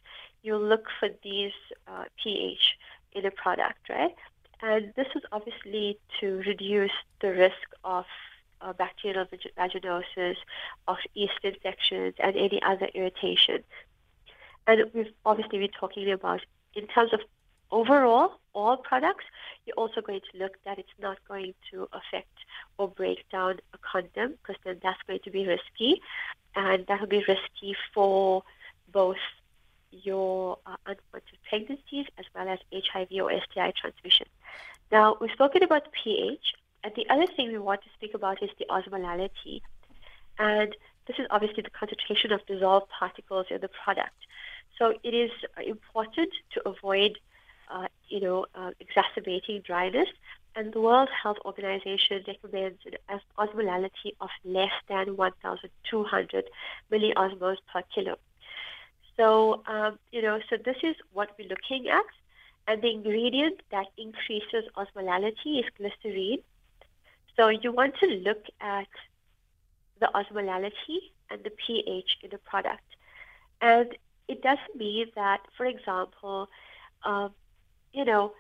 you'll 0.43 0.63
look 0.63 0.86
for 0.99 1.10
these 1.23 1.52
uh, 1.88 2.06
pH 2.23 2.78
in 3.13 3.25
a 3.25 3.32
product, 3.32 3.89
right? 3.89 4.15
And 4.62 4.93
this 4.95 5.08
is 5.15 5.23
obviously 5.32 5.99
to 6.19 6.43
reduce 6.45 6.91
the 7.21 7.32
risk 7.32 7.67
of 7.84 8.06
uh, 8.62 8.74
bacterial 8.74 9.26
vaginosis, 9.58 10.36
of 10.88 10.98
yeast 11.13 11.39
infections, 11.43 12.15
and 12.19 12.36
any 12.36 12.62
other 12.62 12.88
irritation. 12.93 13.63
And 14.67 14.89
we've 14.93 15.13
obviously 15.26 15.60
been 15.60 15.72
talking 15.72 16.12
about 16.12 16.41
in 16.76 16.88
terms 16.88 17.13
of 17.13 17.22
overall 17.72 18.39
all 18.54 18.78
products, 18.78 19.26
you're 19.65 19.76
also 19.76 20.02
going 20.02 20.22
to 20.32 20.38
look 20.38 20.58
that 20.65 20.80
it's 20.80 20.89
not 21.00 21.17
going 21.28 21.54
to 21.72 21.88
affect 21.93 22.38
or 22.78 22.88
break 22.88 23.28
down 23.30 23.60
a 23.74 23.78
condom 23.78 24.36
because 24.41 24.60
then 24.63 24.80
that's 24.82 25.02
going 25.08 25.19
to 25.24 25.32
be 25.32 25.45
risky, 25.45 26.02
and 26.56 26.86
that 26.88 27.00
will 27.00 27.08
be 27.08 27.24
risky 27.28 27.76
for 27.93 28.43
both 28.91 29.17
your 29.91 30.58
uh, 30.65 30.76
unwanted 30.86 31.38
pregnancies 31.48 32.06
as 32.17 32.26
well 32.36 32.48
as 32.48 32.60
HIV 32.74 33.10
or 33.22 33.32
STI 33.32 33.72
transmission. 33.80 34.28
Now, 34.91 35.17
we've 35.19 35.32
spoken 35.32 35.63
about 35.63 35.91
pH, 35.91 36.54
and 36.84 36.94
the 36.96 37.08
other 37.10 37.28
thing 37.28 37.52
we 37.52 37.60
want 37.60 37.82
to 37.84 37.89
speak 37.96 38.13
about 38.13 38.42
is 38.42 38.50
the 38.58 38.65
osmolality. 38.70 39.62
And 40.38 40.76
this 41.08 41.18
is 41.20 41.28
obviously 41.30 41.63
the 41.63 41.70
concentration 41.70 42.32
of 42.32 42.46
dissolved 42.46 42.88
particles 42.98 43.48
in 43.50 43.62
the 43.62 43.70
product. 43.84 44.15
So 44.78 44.94
it 45.04 45.13
is 45.13 45.32
important 45.65 46.30
to 46.54 46.70
avoid, 46.70 47.20
uh, 47.70 47.88
you 48.08 48.22
know, 48.22 48.46
uh, 48.56 48.72
exacerbating 48.80 49.62
dryness. 49.62 50.08
And 50.56 50.74
the 50.74 50.82
World 50.82 51.10
Health 51.10 51.38
Organization 51.46 52.24
recommends 52.28 52.80
an 53.10 53.20
osmolality 53.38 54.15
of 54.22 54.30
less 54.44 54.72
than 54.88 55.18
1,200 55.18 56.46
milliosmoles 56.92 57.58
per 57.72 57.82
kilo. 57.94 58.18
So, 59.18 59.63
um, 59.68 60.00
you 60.12 60.22
know, 60.22 60.39
so 60.50 60.58
this 60.63 60.78
is 60.82 60.96
what 61.12 61.32
we're 61.38 61.50
looking 61.50 61.89
at. 61.89 62.06
And 62.68 62.82
the 62.82 62.92
ingredient 62.92 63.62
that 63.72 63.88
increases 63.98 64.63
osmolality 64.78 65.60
is 65.60 65.65
glycerine. 65.78 66.39
So 67.39 67.47
you 67.47 67.71
want 67.71 67.95
to 68.02 68.06
look 68.06 68.43
at 68.60 68.89
the 70.02 70.10
osmolality 70.13 70.99
and 71.30 71.41
the 71.41 71.52
pH 71.52 72.17
in 72.21 72.32
the 72.32 72.38
product. 72.39 72.84
And 73.62 73.95
it 74.28 74.41
doesn't 74.41 74.75
mean 74.75 75.06
that, 75.15 75.39
for 75.56 75.65
example, 75.65 76.49
um, 77.06 77.32
you 77.93 78.04
know, 78.04 78.34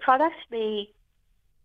products 0.00 0.42
may 0.50 0.88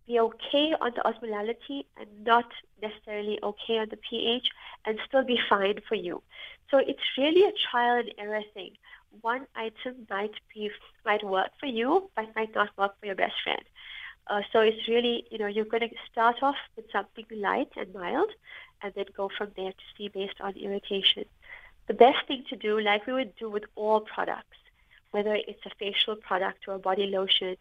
be 0.06 0.20
okay 0.20 0.74
on 0.78 0.92
the 0.94 1.00
osmolality 1.10 1.86
and 1.98 2.06
not 2.22 2.50
necessarily 2.82 3.38
okay 3.42 3.78
on 3.78 3.88
the 3.88 3.96
pH 3.96 4.46
and 4.84 4.98
still 5.08 5.24
be 5.24 5.40
fine 5.48 5.80
for 5.88 5.94
you. 5.94 6.22
So 6.70 6.76
it's 6.76 7.16
really 7.16 7.44
a 7.44 7.52
trial 7.70 8.00
and 8.00 8.12
error 8.18 8.42
thing. 8.52 8.72
One 9.22 9.46
item 9.56 10.06
might 10.10 10.34
be 10.54 10.70
might 11.06 11.24
work 11.24 11.48
for 11.58 11.64
you, 11.64 12.10
but 12.14 12.26
might 12.36 12.54
not 12.54 12.76
work 12.76 13.00
for 13.00 13.06
your 13.06 13.14
best 13.14 13.36
friend. 13.42 13.62
Uh, 14.28 14.42
so 14.52 14.60
it's 14.60 14.86
really, 14.88 15.26
you 15.30 15.38
know, 15.38 15.46
you're 15.46 15.64
going 15.64 15.88
to 15.88 15.94
start 16.10 16.42
off 16.42 16.56
with 16.76 16.84
something 16.92 17.24
light 17.34 17.70
and 17.76 17.92
mild, 17.94 18.30
and 18.82 18.92
then 18.94 19.06
go 19.16 19.30
from 19.36 19.50
there 19.56 19.72
to 19.72 19.84
see 19.96 20.08
based 20.08 20.40
on 20.40 20.54
irritation. 20.56 21.24
The 21.86 21.94
best 21.94 22.26
thing 22.26 22.44
to 22.50 22.56
do, 22.56 22.78
like 22.80 23.06
we 23.06 23.14
would 23.14 23.34
do 23.36 23.48
with 23.48 23.64
all 23.74 24.00
products, 24.00 24.58
whether 25.10 25.34
it's 25.34 25.64
a 25.64 25.70
facial 25.78 26.16
product 26.16 26.68
or 26.68 26.74
a 26.74 26.78
body 26.78 27.06
lotion, 27.06 27.56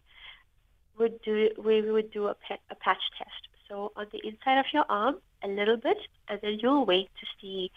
would 0.99 1.21
do 1.21 1.49
we 1.57 1.81
would 1.89 2.11
do 2.11 2.27
a, 2.27 2.33
pe- 2.33 2.57
a 2.69 2.75
patch 2.75 3.03
test. 3.17 3.47
So 3.69 3.91
on 3.95 4.07
the 4.11 4.25
inside 4.27 4.59
of 4.59 4.65
your 4.73 4.85
arm, 4.89 5.17
a 5.43 5.47
little 5.47 5.77
bit, 5.77 5.97
and 6.27 6.39
then 6.41 6.59
you'll 6.61 6.85
wait 6.85 7.09
to 7.19 7.27
see 7.39 7.71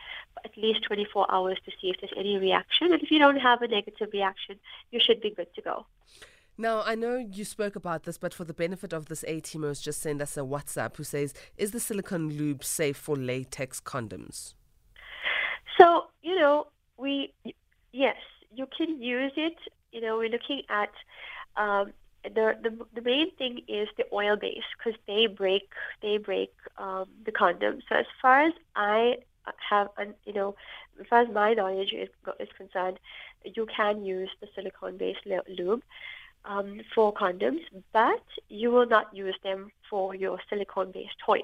at 0.45 0.57
least 0.57 0.83
24 0.85 1.31
hours 1.31 1.59
to 1.65 1.71
see 1.81 1.91
if 1.91 1.97
there's 2.01 2.13
any 2.17 2.39
reaction. 2.39 2.93
And 2.93 3.03
if 3.03 3.11
you 3.11 3.19
don't 3.19 3.37
have 3.37 3.63
a 3.63 3.69
negative 3.69 4.09
reaction, 4.13 4.57
you 4.91 5.01
should 5.01 5.21
be 5.21 5.31
good 5.31 5.53
to 5.55 5.63
go. 5.63 5.87
Now, 6.61 6.83
I 6.85 6.95
know 6.95 7.17
you 7.17 7.47
spoke 7.47 7.75
about 7.75 8.03
this, 8.03 8.19
but 8.19 8.35
for 8.35 8.45
the 8.45 8.53
benefit 8.53 8.93
of 8.93 9.07
this 9.07 9.25
A 9.27 9.41
team 9.41 9.65
just 9.81 10.03
send 10.03 10.21
us 10.21 10.37
a 10.37 10.41
WhatsApp 10.41 10.95
who 10.95 11.05
says, 11.05 11.33
Is 11.57 11.71
the 11.71 11.81
silicone 11.81 12.29
lube 12.29 12.63
safe 12.63 12.99
for 12.99 13.17
latex 13.17 13.81
condoms? 13.81 14.53
So, 15.79 16.09
you 16.23 16.39
know, 16.39 16.67
we, 16.99 17.33
yes, 17.93 18.19
you 18.55 18.69
can 18.77 19.01
use 19.01 19.33
it. 19.39 19.57
You 19.91 20.03
know, 20.03 20.19
we're 20.19 20.29
looking 20.29 20.61
at 20.69 20.91
um, 21.57 21.95
the, 22.25 22.55
the 22.63 22.77
the 22.95 23.01
main 23.01 23.35
thing 23.37 23.63
is 23.67 23.89
the 23.97 24.05
oil 24.13 24.37
base 24.37 24.69
because 24.77 25.01
they 25.07 25.29
break 25.29 25.73
they 26.03 26.19
break 26.19 26.53
um, 26.77 27.07
the 27.25 27.33
condom. 27.33 27.81
So 27.89 27.95
as 27.95 28.07
far 28.21 28.43
as 28.43 28.53
I 28.77 29.17
have, 29.71 29.89
you 30.27 30.35
know, 30.35 30.57
as 31.01 31.07
far 31.07 31.23
as 31.23 31.29
my 31.33 31.55
knowledge 31.55 31.95
is, 31.95 32.11
is 32.39 32.49
concerned, 32.55 32.99
you 33.45 33.67
can 33.75 34.05
use 34.05 34.29
the 34.43 34.49
silicone 34.55 34.99
based 34.99 35.21
lube 35.25 35.83
um, 36.45 36.81
for 36.95 37.13
condoms, 37.13 37.61
but 37.93 38.23
you 38.49 38.71
will 38.71 38.87
not 38.87 39.15
use 39.15 39.37
them 39.43 39.71
for 39.89 40.15
your 40.15 40.39
silicone 40.49 40.93
based 40.93 41.19
toys. 41.25 41.43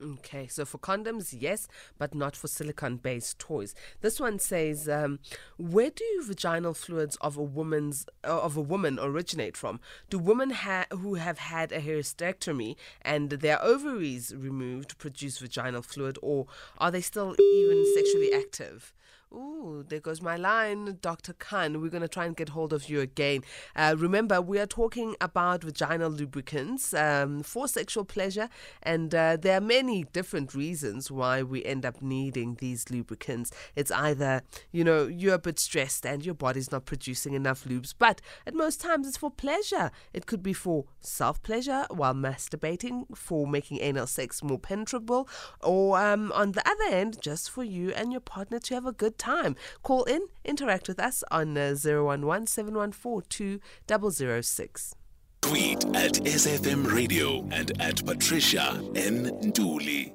Okay, 0.00 0.46
so 0.46 0.64
for 0.64 0.78
condoms, 0.78 1.34
yes, 1.36 1.66
but 1.98 2.14
not 2.14 2.36
for 2.36 2.46
silicone 2.46 2.98
based 2.98 3.40
toys. 3.40 3.74
This 4.00 4.20
one 4.20 4.38
says, 4.38 4.88
um, 4.88 5.18
where 5.56 5.90
do 5.90 6.04
vaginal 6.22 6.72
fluids 6.72 7.16
of 7.16 7.36
a 7.36 7.42
woman's 7.42 8.06
uh, 8.22 8.40
of 8.40 8.56
a 8.56 8.60
woman 8.60 9.00
originate 9.00 9.56
from? 9.56 9.80
Do 10.08 10.20
women 10.20 10.50
ha- 10.50 10.86
who 10.92 11.14
have 11.14 11.38
had 11.38 11.72
a 11.72 11.80
hysterectomy 11.80 12.76
and 13.02 13.30
their 13.30 13.60
ovaries 13.60 14.32
removed 14.36 14.98
produce 14.98 15.38
vaginal 15.38 15.82
fluid, 15.82 16.16
or 16.22 16.46
are 16.78 16.92
they 16.92 17.00
still 17.00 17.34
even 17.40 17.84
sexually 17.96 18.32
active? 18.32 18.94
Ooh, 19.30 19.84
there 19.86 20.00
goes 20.00 20.22
my 20.22 20.36
line, 20.36 20.98
Dr. 21.02 21.34
Khan. 21.34 21.82
We're 21.82 21.90
going 21.90 22.00
to 22.02 22.08
try 22.08 22.24
and 22.24 22.34
get 22.34 22.50
hold 22.50 22.72
of 22.72 22.88
you 22.88 23.00
again. 23.00 23.42
Uh, 23.76 23.94
remember, 23.98 24.40
we 24.40 24.58
are 24.58 24.66
talking 24.66 25.16
about 25.20 25.62
vaginal 25.62 26.10
lubricants 26.10 26.94
um, 26.94 27.42
for 27.42 27.68
sexual 27.68 28.06
pleasure, 28.06 28.48
and 28.82 29.14
uh, 29.14 29.36
there 29.36 29.58
are 29.58 29.60
many 29.60 30.04
different 30.14 30.54
reasons 30.54 31.10
why 31.10 31.42
we 31.42 31.62
end 31.66 31.84
up 31.84 32.00
needing 32.00 32.54
these 32.58 32.90
lubricants. 32.90 33.50
It's 33.76 33.90
either, 33.90 34.42
you 34.72 34.82
know, 34.82 35.06
you're 35.06 35.34
a 35.34 35.38
bit 35.38 35.58
stressed 35.58 36.06
and 36.06 36.24
your 36.24 36.34
body's 36.34 36.72
not 36.72 36.86
producing 36.86 37.34
enough 37.34 37.64
lubes, 37.64 37.92
but 37.98 38.22
at 38.46 38.54
most 38.54 38.80
times 38.80 39.06
it's 39.06 39.18
for 39.18 39.30
pleasure. 39.30 39.90
It 40.14 40.24
could 40.24 40.42
be 40.42 40.54
for 40.54 40.86
self 41.00 41.42
pleasure 41.42 41.84
while 41.90 42.14
masturbating, 42.14 43.14
for 43.14 43.46
making 43.46 43.80
anal 43.80 44.06
sex 44.06 44.42
more 44.42 44.58
penetrable, 44.58 45.28
or 45.62 45.98
um, 45.98 46.32
on 46.32 46.52
the 46.52 46.66
other 46.66 46.96
end, 46.96 47.18
just 47.20 47.50
for 47.50 47.62
you 47.62 47.90
and 47.90 48.10
your 48.10 48.22
partner 48.22 48.58
to 48.60 48.74
have 48.74 48.86
a 48.86 48.92
good 48.92 49.17
time. 49.18 49.56
Call 49.82 50.04
in, 50.04 50.28
interact 50.44 50.88
with 50.88 50.98
us 50.98 51.22
on 51.30 51.56
uh, 51.56 51.74
011 51.84 52.46
714 52.46 53.60
2006. 53.86 54.94
Tweet 55.40 55.84
at 55.96 56.14
SAfm 56.14 56.92
Radio 56.92 57.46
and 57.50 57.80
at 57.80 58.04
Patricia 58.04 58.82
N. 58.94 59.50
Dooley. 59.52 60.12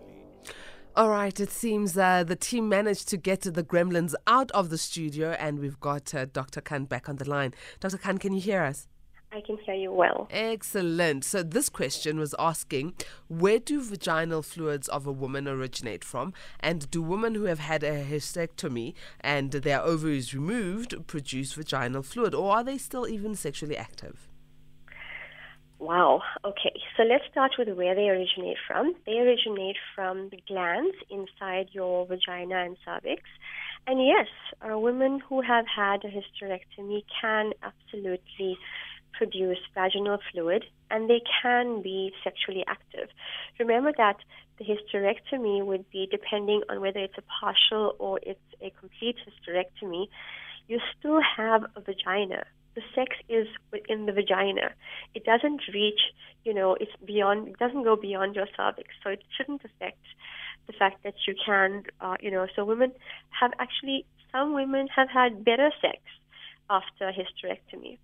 All 0.95 1.09
right, 1.09 1.39
it 1.39 1.49
seems 1.49 1.97
uh, 1.97 2.23
the 2.23 2.35
team 2.35 2.69
managed 2.69 3.07
to 3.09 3.17
get 3.17 3.41
the 3.41 3.63
gremlins 3.63 4.13
out 4.27 4.51
of 4.51 4.69
the 4.69 4.77
studio, 4.77 5.31
and 5.39 5.57
we've 5.57 5.79
got 5.79 6.13
uh, 6.13 6.25
Dr. 6.25 6.61
Khan 6.61 6.85
back 6.85 7.09
on 7.09 7.15
the 7.15 7.27
line. 7.27 7.55
Dr. 7.79 7.97
Khan, 7.97 8.19
can 8.19 8.31
you 8.31 8.41
hear 8.41 8.61
us? 8.61 8.87
I 9.33 9.41
can 9.41 9.57
hear 9.57 9.73
you 9.73 9.91
well. 9.91 10.27
Excellent. 10.29 11.25
So, 11.25 11.41
this 11.41 11.67
question 11.67 12.19
was 12.19 12.35
asking 12.37 12.93
where 13.27 13.57
do 13.57 13.81
vaginal 13.81 14.43
fluids 14.43 14.87
of 14.89 15.07
a 15.07 15.11
woman 15.11 15.47
originate 15.47 16.03
from? 16.03 16.33
And 16.59 16.89
do 16.91 17.01
women 17.01 17.33
who 17.33 17.45
have 17.45 17.59
had 17.59 17.83
a 17.83 18.05
hysterectomy 18.05 18.93
and 19.21 19.51
their 19.51 19.81
ovaries 19.81 20.33
removed 20.35 21.07
produce 21.07 21.53
vaginal 21.53 22.03
fluid? 22.03 22.35
Or 22.35 22.57
are 22.57 22.63
they 22.63 22.77
still 22.77 23.07
even 23.07 23.33
sexually 23.33 23.75
active? 23.75 24.27
Wow. 25.79 26.21
Okay. 26.45 26.73
So 26.95 27.03
let's 27.03 27.25
start 27.31 27.53
with 27.57 27.67
where 27.75 27.95
they 27.95 28.07
originate 28.07 28.57
from. 28.67 28.93
They 29.05 29.17
originate 29.17 29.77
from 29.95 30.29
the 30.29 30.39
glands 30.47 30.95
inside 31.09 31.69
your 31.71 32.05
vagina 32.05 32.63
and 32.63 32.77
cervix. 32.85 33.23
And 33.85 34.05
yes, 34.05 34.27
uh, 34.61 34.79
women 34.79 35.19
who 35.27 35.41
have 35.41 35.65
had 35.67 36.05
a 36.05 36.07
hysterectomy 36.07 37.03
can 37.19 37.51
absolutely 37.63 38.57
produce 39.13 39.59
vaginal 39.73 40.17
fluid 40.31 40.65
and 40.91 41.09
they 41.09 41.21
can 41.41 41.81
be 41.81 42.11
sexually 42.23 42.63
active. 42.67 43.09
Remember 43.59 43.91
that 43.97 44.17
the 44.57 44.65
hysterectomy 44.65 45.65
would 45.65 45.89
be 45.89 46.07
depending 46.09 46.61
on 46.69 46.81
whether 46.81 46.99
it's 46.99 47.17
a 47.17 47.23
partial 47.39 47.95
or 47.99 48.19
it's 48.23 48.39
a 48.61 48.71
complete 48.79 49.17
hysterectomy. 49.25 50.07
You 50.67 50.79
still 50.97 51.19
have 51.37 51.63
a 51.75 51.81
vagina 51.81 52.43
the 52.75 52.81
sex 52.95 53.15
is 53.29 53.47
within 53.71 54.05
the 54.05 54.11
vagina. 54.11 54.73
It 55.13 55.25
doesn't 55.25 55.61
reach, 55.73 55.99
you 56.43 56.53
know, 56.53 56.75
it's 56.79 56.91
beyond, 57.05 57.49
it 57.49 57.59
doesn't 57.59 57.83
go 57.83 57.95
beyond 57.95 58.35
your 58.35 58.47
cervix. 58.57 58.89
So 59.03 59.09
it 59.11 59.23
shouldn't 59.37 59.63
affect 59.63 60.01
the 60.67 60.73
fact 60.73 61.03
that 61.03 61.13
you 61.27 61.35
can, 61.45 61.83
uh, 62.01 62.15
you 62.21 62.31
know, 62.31 62.47
so 62.55 62.65
women 62.65 62.91
have 63.39 63.51
actually, 63.59 64.05
some 64.31 64.53
women 64.53 64.87
have 64.95 65.09
had 65.09 65.45
better 65.45 65.69
sex 65.81 65.97
after 66.69 67.11
hysterectomy. 67.11 67.97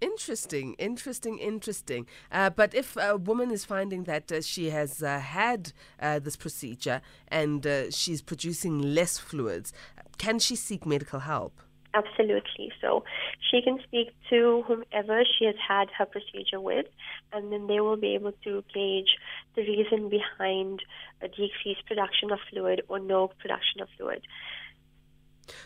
Interesting, 0.00 0.74
interesting, 0.78 1.38
interesting. 1.38 2.06
Uh, 2.32 2.48
but 2.48 2.74
if 2.74 2.96
a 2.96 3.16
woman 3.16 3.50
is 3.50 3.64
finding 3.64 4.04
that 4.04 4.32
uh, 4.32 4.40
she 4.40 4.70
has 4.70 5.02
uh, 5.02 5.18
had 5.18 5.72
uh, 6.00 6.18
this 6.18 6.36
procedure 6.36 7.02
and 7.28 7.66
uh, 7.66 7.90
she's 7.90 8.22
producing 8.22 8.80
less 8.94 9.18
fluids, 9.18 9.72
can 10.16 10.38
she 10.38 10.56
seek 10.56 10.86
medical 10.86 11.20
help? 11.20 11.60
Absolutely. 11.92 12.72
So 12.80 13.04
she 13.50 13.60
can 13.62 13.80
speak 13.82 14.12
to 14.30 14.62
whomever 14.66 15.24
she 15.38 15.44
has 15.44 15.56
had 15.56 15.88
her 15.98 16.06
procedure 16.06 16.60
with, 16.60 16.86
and 17.32 17.52
then 17.52 17.66
they 17.66 17.80
will 17.80 17.96
be 17.96 18.14
able 18.14 18.32
to 18.44 18.64
gauge 18.72 19.16
the 19.56 19.62
reason 19.62 20.08
behind 20.08 20.82
a 21.20 21.28
decreased 21.28 21.84
production 21.86 22.30
of 22.30 22.38
fluid 22.48 22.82
or 22.88 23.00
no 23.00 23.28
production 23.28 23.80
of 23.80 23.88
fluid. 23.96 24.22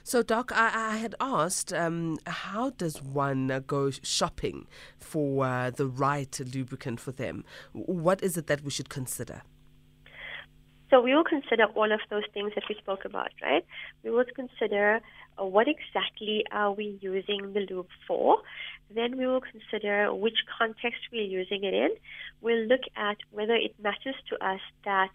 So, 0.02 0.22
Doc, 0.22 0.52
I, 0.54 0.92
I 0.92 0.96
had 0.96 1.14
asked, 1.20 1.72
um, 1.72 2.18
how 2.26 2.70
does 2.70 3.02
one 3.02 3.50
uh, 3.50 3.60
go 3.60 3.90
shopping 3.90 4.66
for 4.98 5.46
uh, 5.46 5.70
the 5.70 5.86
right 5.86 6.40
lubricant 6.54 7.00
for 7.00 7.12
them? 7.12 7.44
What 7.72 8.22
is 8.22 8.36
it 8.36 8.46
that 8.46 8.62
we 8.62 8.70
should 8.70 8.88
consider? 8.88 9.42
So 10.94 11.00
we 11.00 11.12
will 11.12 11.24
consider 11.24 11.64
all 11.74 11.90
of 11.90 11.98
those 12.09 12.22
things 12.33 12.52
that 12.54 12.62
we 12.68 12.76
spoke 12.76 13.04
about, 13.04 13.30
right? 13.42 13.66
We 14.04 14.11
will 14.11 14.24
consider 14.33 15.00
uh, 15.37 15.44
what 15.44 15.66
exactly 15.66 16.44
are 16.52 16.70
we 16.70 16.98
using 17.00 17.52
the 17.52 17.66
lube 17.68 17.88
for. 18.07 18.38
Then 18.94 19.18
we 19.18 19.26
will 19.26 19.40
consider 19.40 20.14
which 20.14 20.38
context 20.57 21.00
we're 21.12 21.22
using 21.24 21.64
it 21.64 21.74
in. 21.74 21.88
We'll 22.40 22.66
look 22.66 22.83
at 22.94 23.16
whether 23.33 23.57
it 23.57 23.74
matters 23.83 24.14
to 24.30 24.37
us 24.37 24.61
that, 24.85 25.11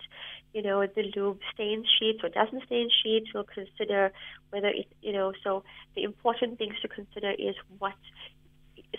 you 0.53 0.61
know, 0.63 0.85
the 0.85 1.13
lube 1.15 1.39
stains 1.53 1.85
sheets 1.97 2.19
or 2.23 2.27
doesn't 2.27 2.65
stain 2.65 2.89
sheets. 3.01 3.27
We'll 3.33 3.45
consider 3.45 4.11
whether 4.49 4.67
it, 4.67 4.87
you 5.01 5.13
know, 5.13 5.31
so 5.45 5.63
the 5.95 6.03
important 6.03 6.57
things 6.57 6.73
to 6.81 6.89
consider 6.89 7.31
is 7.31 7.55
what. 7.77 7.93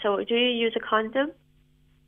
So 0.02 0.24
do 0.26 0.34
you 0.34 0.48
use 0.48 0.72
a 0.76 0.80
condom? 0.80 1.32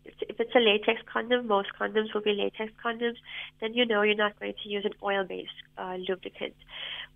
If 0.05 0.41
it's 0.41 0.55
a 0.55 0.59
latex 0.59 1.01
condom, 1.12 1.47
most 1.47 1.69
condoms 1.79 2.12
will 2.15 2.23
be 2.23 2.33
latex 2.33 2.73
condoms, 2.85 3.17
then 3.61 3.75
you 3.75 3.87
know 3.87 4.03
you're 4.03 4.15
not 4.15 4.38
going 4.38 4.55
to 4.62 4.69
use 4.69 4.85
an 4.85 4.93
oil-based 5.03 5.51
uh, 5.79 5.97
lubricant. 6.09 6.55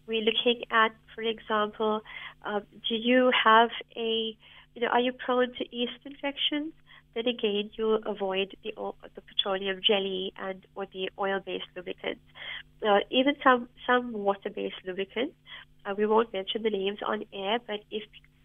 We're 0.06 0.22
looking 0.22 0.62
at, 0.70 0.92
for 1.14 1.22
example, 1.22 2.02
uh, 2.44 2.60
do 2.88 2.94
you 2.94 3.32
have 3.44 3.70
a, 3.96 4.36
you 4.74 4.82
know, 4.82 4.88
are 4.88 5.00
you 5.00 5.12
prone 5.12 5.52
to 5.54 5.76
yeast 5.76 5.98
infections? 6.04 6.72
Then 7.14 7.26
again, 7.26 7.70
you'll 7.74 8.02
avoid 8.04 8.54
the 8.62 8.72
the 9.14 9.22
petroleum 9.22 9.80
jelly 9.86 10.32
and 10.38 10.66
or 10.74 10.86
the 10.92 11.10
oil-based 11.18 11.64
lubricants. 11.74 12.20
Uh, 12.86 12.98
even 13.10 13.34
some 13.42 13.68
some 13.86 14.12
water-based 14.12 14.76
lubricants. 14.84 15.34
Uh, 15.86 15.94
we 15.96 16.04
won't 16.04 16.32
mention 16.32 16.62
the 16.62 16.70
names 16.70 16.98
on 17.06 17.24
air, 17.32 17.58
but 17.66 17.80
if 17.90 18.02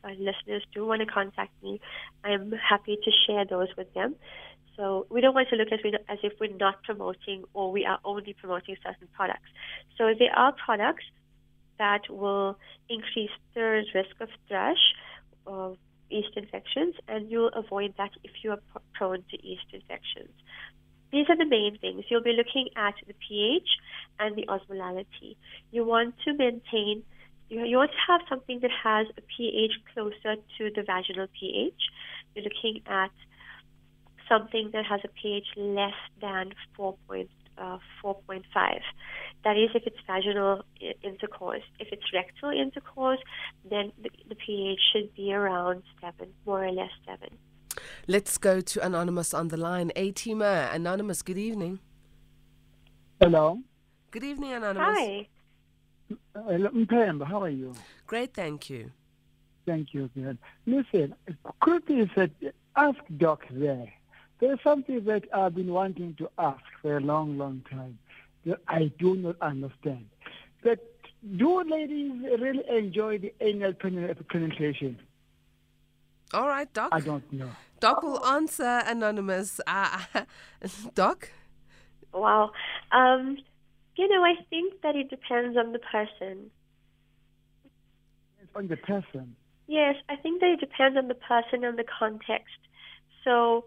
listeners 0.09 0.63
do 0.73 0.85
want 0.85 1.01
to 1.01 1.05
contact 1.05 1.51
me, 1.63 1.79
I'm 2.23 2.51
happy 2.51 2.97
to 3.03 3.11
share 3.25 3.45
those 3.45 3.69
with 3.77 3.93
them. 3.93 4.15
So 4.77 5.05
we 5.09 5.21
don't 5.21 5.35
want 5.35 5.49
to 5.49 5.55
look 5.55 5.71
at 5.71 5.85
it 5.85 6.05
as 6.09 6.17
if 6.23 6.33
we're 6.39 6.55
not 6.55 6.81
promoting 6.83 7.43
or 7.53 7.71
we 7.71 7.85
are 7.85 7.99
only 8.03 8.33
promoting 8.33 8.77
certain 8.83 9.07
products. 9.13 9.49
So 9.97 10.13
there 10.17 10.33
are 10.35 10.53
products 10.53 11.03
that 11.77 12.09
will 12.09 12.57
increase 12.89 13.31
the 13.53 13.83
risk 13.93 14.15
of 14.19 14.29
thrush 14.47 14.93
or 15.45 15.75
yeast 16.09 16.35
infections, 16.35 16.95
and 17.07 17.31
you'll 17.31 17.49
avoid 17.49 17.93
that 17.97 18.11
if 18.23 18.31
you 18.43 18.51
are 18.51 18.59
prone 18.93 19.23
to 19.31 19.47
yeast 19.47 19.65
infections. 19.73 20.33
These 21.11 21.25
are 21.29 21.37
the 21.37 21.45
main 21.45 21.77
things. 21.79 22.05
You'll 22.09 22.23
be 22.23 22.33
looking 22.33 22.69
at 22.75 22.93
the 23.05 23.13
pH 23.27 23.67
and 24.19 24.35
the 24.35 24.45
osmolality. 24.47 25.35
You 25.71 25.83
want 25.85 26.15
to 26.25 26.33
maintain 26.33 27.03
you, 27.51 27.65
you 27.65 27.77
want 27.77 27.91
to 27.91 27.97
have 28.07 28.21
something 28.29 28.59
that 28.61 28.71
has 28.83 29.07
a 29.17 29.21
pH 29.21 29.73
closer 29.93 30.35
to 30.57 30.71
the 30.73 30.83
vaginal 30.83 31.27
pH. 31.37 31.81
You're 32.33 32.45
looking 32.45 32.81
at 32.87 33.11
something 34.29 34.69
that 34.71 34.85
has 34.85 35.01
a 35.03 35.09
pH 35.09 35.47
less 35.57 35.99
than 36.21 36.53
4. 36.75 36.95
Uh, 37.57 37.77
4.5. 38.03 38.41
That 39.43 39.55
is 39.55 39.69
if 39.75 39.83
it's 39.85 39.97
vaginal 40.07 40.63
intercourse. 41.03 41.61
If 41.79 41.89
it's 41.91 42.05
rectal 42.11 42.49
intercourse, 42.49 43.19
then 43.69 43.91
the, 44.01 44.09
the 44.29 44.35
pH 44.35 44.79
should 44.91 45.13
be 45.13 45.31
around 45.31 45.83
7, 45.99 46.27
more 46.45 46.65
or 46.65 46.71
less 46.71 46.89
7. 47.05 47.27
Let's 48.07 48.37
go 48.39 48.61
to 48.61 48.83
Anonymous 48.83 49.33
on 49.33 49.49
the 49.49 49.57
line. 49.57 49.91
Atima, 49.95 50.73
Anonymous, 50.73 51.21
good 51.21 51.37
evening. 51.37 51.79
Hello. 53.19 53.59
Good 54.09 54.23
evening, 54.23 54.53
Anonymous. 54.53 54.97
Hi. 54.97 55.27
Mpemba, 56.36 57.26
how 57.26 57.43
are 57.43 57.50
you? 57.50 57.74
Great, 58.08 58.34
thank 58.34 58.69
you. 58.69 58.91
Thank 59.65 59.93
you, 59.93 60.10
good. 60.15 60.38
Listen, 60.65 61.15
could 61.62 61.84
you 61.88 62.10
said, 62.15 62.32
ask 62.76 62.97
Doc 63.17 63.43
there. 63.52 63.91
There's 64.39 64.60
something 64.63 65.04
that 65.06 65.26
I've 65.34 65.54
been 65.54 65.71
wanting 65.71 66.15
to 66.15 66.30
ask 66.38 66.63
for 66.82 66.97
a 66.97 67.00
long, 67.00 67.38
long 67.38 67.63
time 67.69 68.00
that 68.45 68.60
I 68.67 68.91
do 68.97 69.15
not 69.15 69.36
understand. 69.41 70.08
That 70.63 70.80
do 71.38 71.63
ladies 71.63 72.12
really 72.39 72.63
enjoy 72.69 73.19
the 73.19 73.34
anal 73.39 73.74
penetration? 73.74 75.00
All 76.34 76.47
right, 76.47 76.71
Doc. 76.74 76.89
I 76.91 77.02
don't 77.02 77.32
know. 77.32 77.50
Doc 77.80 78.04
will 78.04 78.26
answer 78.26 78.82
anonymous. 78.86 79.60
Uh, 79.67 80.00
Doc. 80.95 81.30
Wow. 82.13 82.52
Um, 82.91 83.38
you 84.01 84.07
know, 84.07 84.23
I 84.23 84.33
think 84.49 84.81
that 84.81 84.95
it 84.95 85.11
depends 85.11 85.55
on 85.55 85.73
the 85.73 85.79
person. 85.79 86.49
On 88.55 88.67
the 88.67 88.75
person. 88.75 89.35
Yes, 89.67 89.93
I 90.09 90.15
think 90.15 90.41
that 90.41 90.49
it 90.49 90.59
depends 90.59 90.97
on 90.97 91.07
the 91.07 91.13
person 91.13 91.63
and 91.63 91.77
the 91.77 91.83
context. 91.99 92.57
So, 93.23 93.65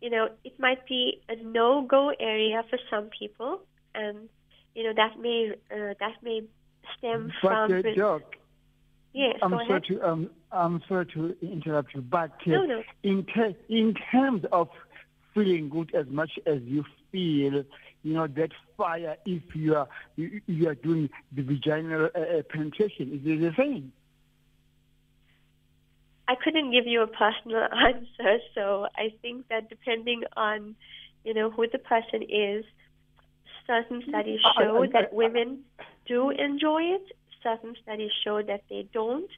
you 0.00 0.10
know, 0.10 0.30
it 0.42 0.58
might 0.58 0.84
be 0.88 1.20
a 1.28 1.36
no-go 1.36 2.10
area 2.18 2.64
for 2.68 2.76
some 2.90 3.08
people, 3.16 3.60
and 3.94 4.28
you 4.74 4.82
know 4.82 4.92
that 4.96 5.20
may 5.20 5.52
uh, 5.70 5.94
that 6.00 6.16
may 6.24 6.42
stem 6.98 7.30
but 7.40 7.48
from. 7.48 7.70
the 7.70 7.94
doc, 7.96 8.22
yes, 9.14 9.36
I'm 9.40 9.52
go 9.52 9.60
sorry 9.64 9.80
to 9.90 10.02
um, 10.02 10.30
I'm 10.50 10.82
sorry 10.88 11.06
to 11.14 11.36
interrupt 11.40 11.94
you, 11.94 12.00
but 12.00 12.32
uh, 12.32 12.50
No, 12.50 12.64
no. 12.64 12.82
in 13.04 13.24
ter- 13.32 13.54
in 13.68 13.94
terms 14.10 14.44
of 14.50 14.70
feeling 15.34 15.68
good 15.68 15.94
as 15.94 16.06
much 16.08 16.32
as 16.46 16.62
you 16.62 16.84
feel, 17.12 17.62
you 18.02 18.14
know 18.14 18.26
that 18.26 18.50
fire 18.76 19.16
if 19.26 19.42
you 19.54 19.74
are 19.74 19.88
you, 20.16 20.40
you 20.46 20.68
are 20.68 20.74
doing 20.74 21.08
the 21.34 21.42
vaginal 21.42 22.08
uh, 22.14 22.18
uh, 22.18 22.42
penetration. 22.50 23.12
Is 23.12 23.20
it 23.24 23.40
the 23.40 23.52
same? 23.56 23.92
I 26.28 26.34
couldn't 26.34 26.72
give 26.72 26.86
you 26.86 27.02
a 27.02 27.06
personal 27.06 27.66
answer, 27.86 28.38
so 28.54 28.86
I 28.96 29.14
think 29.22 29.48
that 29.48 29.70
depending 29.70 30.22
on, 30.36 30.76
you 31.24 31.32
know, 31.32 31.50
who 31.50 31.66
the 31.72 31.78
person 31.78 32.22
is, 32.22 32.64
certain 33.66 34.02
studies 34.08 34.40
I- 34.44 34.62
show 34.62 34.86
that 34.92 35.12
women 35.12 35.64
do 36.06 36.30
enjoy 36.30 36.82
it. 36.82 37.06
Certain 37.42 37.74
studies 37.82 38.10
show 38.24 38.42
that 38.42 38.62
they 38.68 38.86
don't. 38.92 39.30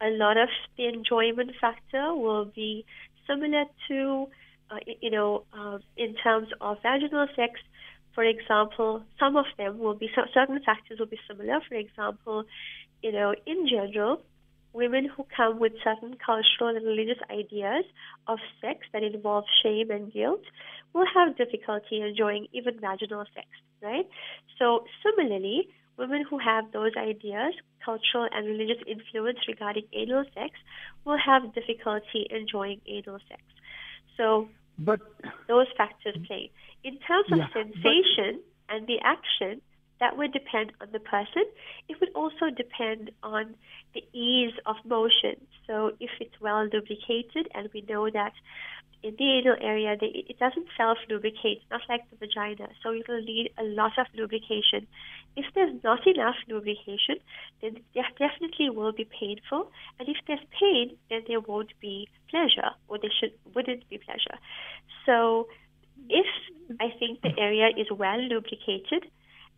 A 0.00 0.10
lot 0.10 0.36
of 0.36 0.48
the 0.76 0.86
enjoyment 0.86 1.50
factor 1.60 2.14
will 2.14 2.44
be 2.46 2.84
similar 3.26 3.64
to, 3.88 4.28
uh, 4.70 4.76
you 5.02 5.10
know, 5.10 5.44
uh, 5.52 5.78
in 5.96 6.14
terms 6.14 6.48
of 6.60 6.78
vaginal 6.82 7.26
sex. 7.34 7.60
For 8.18 8.24
example, 8.24 9.04
some 9.20 9.36
of 9.36 9.44
them 9.58 9.78
will 9.78 9.94
be 9.94 10.10
certain 10.12 10.58
factors 10.66 10.98
will 10.98 11.06
be 11.06 11.20
similar. 11.30 11.60
For 11.68 11.76
example, 11.76 12.46
you 13.00 13.12
know, 13.12 13.32
in 13.46 13.68
general, 13.68 14.22
women 14.72 15.04
who 15.04 15.24
come 15.36 15.60
with 15.60 15.74
certain 15.84 16.16
cultural 16.18 16.74
and 16.74 16.84
religious 16.84 17.22
ideas 17.30 17.84
of 18.26 18.40
sex 18.60 18.80
that 18.92 19.04
involve 19.04 19.44
shame 19.62 19.92
and 19.92 20.12
guilt 20.12 20.42
will 20.92 21.06
have 21.14 21.36
difficulty 21.36 22.00
enjoying 22.00 22.48
even 22.52 22.80
vaginal 22.80 23.24
sex, 23.36 23.46
right? 23.80 24.08
So, 24.58 24.84
similarly, 25.04 25.68
women 25.96 26.24
who 26.28 26.40
have 26.40 26.72
those 26.72 26.96
ideas, 26.98 27.54
cultural 27.84 28.26
and 28.32 28.48
religious 28.48 28.82
influence 28.88 29.38
regarding 29.46 29.84
anal 29.92 30.24
sex, 30.34 30.58
will 31.04 31.18
have 31.24 31.54
difficulty 31.54 32.26
enjoying 32.30 32.80
anal 32.88 33.20
sex. 33.28 33.42
So, 34.16 34.48
But 34.76 35.00
those 35.46 35.66
factors 35.76 36.16
play. 36.26 36.50
In 36.84 36.98
terms 36.98 37.30
of 37.32 37.38
Yeah, 37.38 37.48
but- 37.52 37.64
sensation 37.64 38.40
and 38.68 38.86
the 38.86 39.00
action, 39.00 39.60
that 40.00 40.16
would 40.16 40.32
depend 40.32 40.72
on 40.80 40.88
the 40.92 41.00
person. 41.00 41.44
It 41.88 41.98
would 42.00 42.10
also 42.14 42.50
depend 42.50 43.10
on 43.22 43.56
the 43.94 44.04
ease 44.12 44.54
of 44.64 44.76
motion. 44.84 45.44
So 45.66 45.92
if 45.98 46.10
it's 46.20 46.40
well 46.40 46.64
lubricated, 46.72 47.48
and 47.54 47.68
we 47.74 47.80
know 47.82 48.08
that 48.08 48.32
in 49.02 49.14
the 49.16 49.38
anal 49.38 49.56
area, 49.60 49.96
they, 50.00 50.24
it 50.28 50.38
doesn't 50.38 50.66
self-lubricate, 50.76 51.62
not 51.70 51.80
like 51.88 52.08
the 52.10 52.16
vagina. 52.16 52.68
So 52.82 52.90
it 52.90 53.08
will 53.08 53.22
need 53.22 53.50
a 53.58 53.64
lot 53.64 53.98
of 53.98 54.06
lubrication. 54.14 54.86
If 55.36 55.46
there's 55.54 55.74
not 55.84 56.06
enough 56.06 56.36
lubrication, 56.48 57.16
then 57.60 57.76
it 57.94 58.04
definitely 58.18 58.70
will 58.70 58.92
be 58.92 59.04
painful. 59.04 59.70
And 59.98 60.08
if 60.08 60.16
there's 60.26 60.40
pain, 60.60 60.96
then 61.10 61.22
there 61.28 61.40
won't 61.40 61.72
be 61.80 62.08
pleasure, 62.30 62.70
or 62.88 62.98
there 62.98 63.10
should 63.18 63.32
wouldn't 63.54 63.88
be 63.88 63.98
pleasure. 63.98 64.38
So 65.06 65.48
if 66.08 66.26
I 66.80 66.90
think 66.98 67.22
the 67.22 67.38
area 67.38 67.68
is 67.76 67.90
well 67.90 68.20
lubricated, 68.20 69.10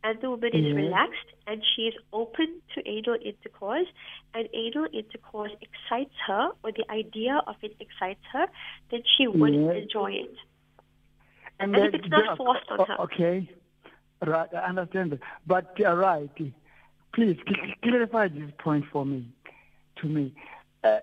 and 0.02 0.20
the 0.20 0.30
woman 0.30 0.54
is 0.54 0.64
Mhm. 0.72 0.76
relaxed 0.76 1.30
and 1.46 1.62
she 1.64 1.82
is 1.88 1.94
open 2.12 2.62
to 2.74 2.88
anal 2.88 3.18
intercourse 3.20 3.86
and 4.34 4.48
anal 4.54 4.86
intercourse 4.92 5.52
excites 5.60 6.14
her 6.26 6.52
or 6.62 6.72
the 6.72 6.90
idea 6.90 7.42
of 7.46 7.56
it 7.62 7.76
excites 7.80 8.24
her, 8.32 8.46
then 8.90 9.02
she 9.04 9.26
would 9.26 9.54
Yeah. 9.54 9.72
enjoy 9.72 10.12
it. 10.12 10.34
And, 11.58 11.76
And 11.76 11.84
if 11.86 11.94
it's 12.00 12.08
not 12.08 12.38
forced 12.38 12.70
on 12.70 12.86
her. 12.86 13.00
Okay, 13.00 13.46
right, 14.22 14.48
I 14.54 14.60
understand 14.60 15.12
that. 15.12 15.20
But 15.46 15.78
uh, 15.84 15.94
right, 15.94 16.30
please 17.12 17.38
cl- 17.46 17.74
clarify 17.82 18.28
this 18.28 18.50
point 18.58 18.86
for 18.86 19.04
me, 19.04 19.26
to 19.96 20.06
me. 20.06 20.34
Uh, 20.82 21.00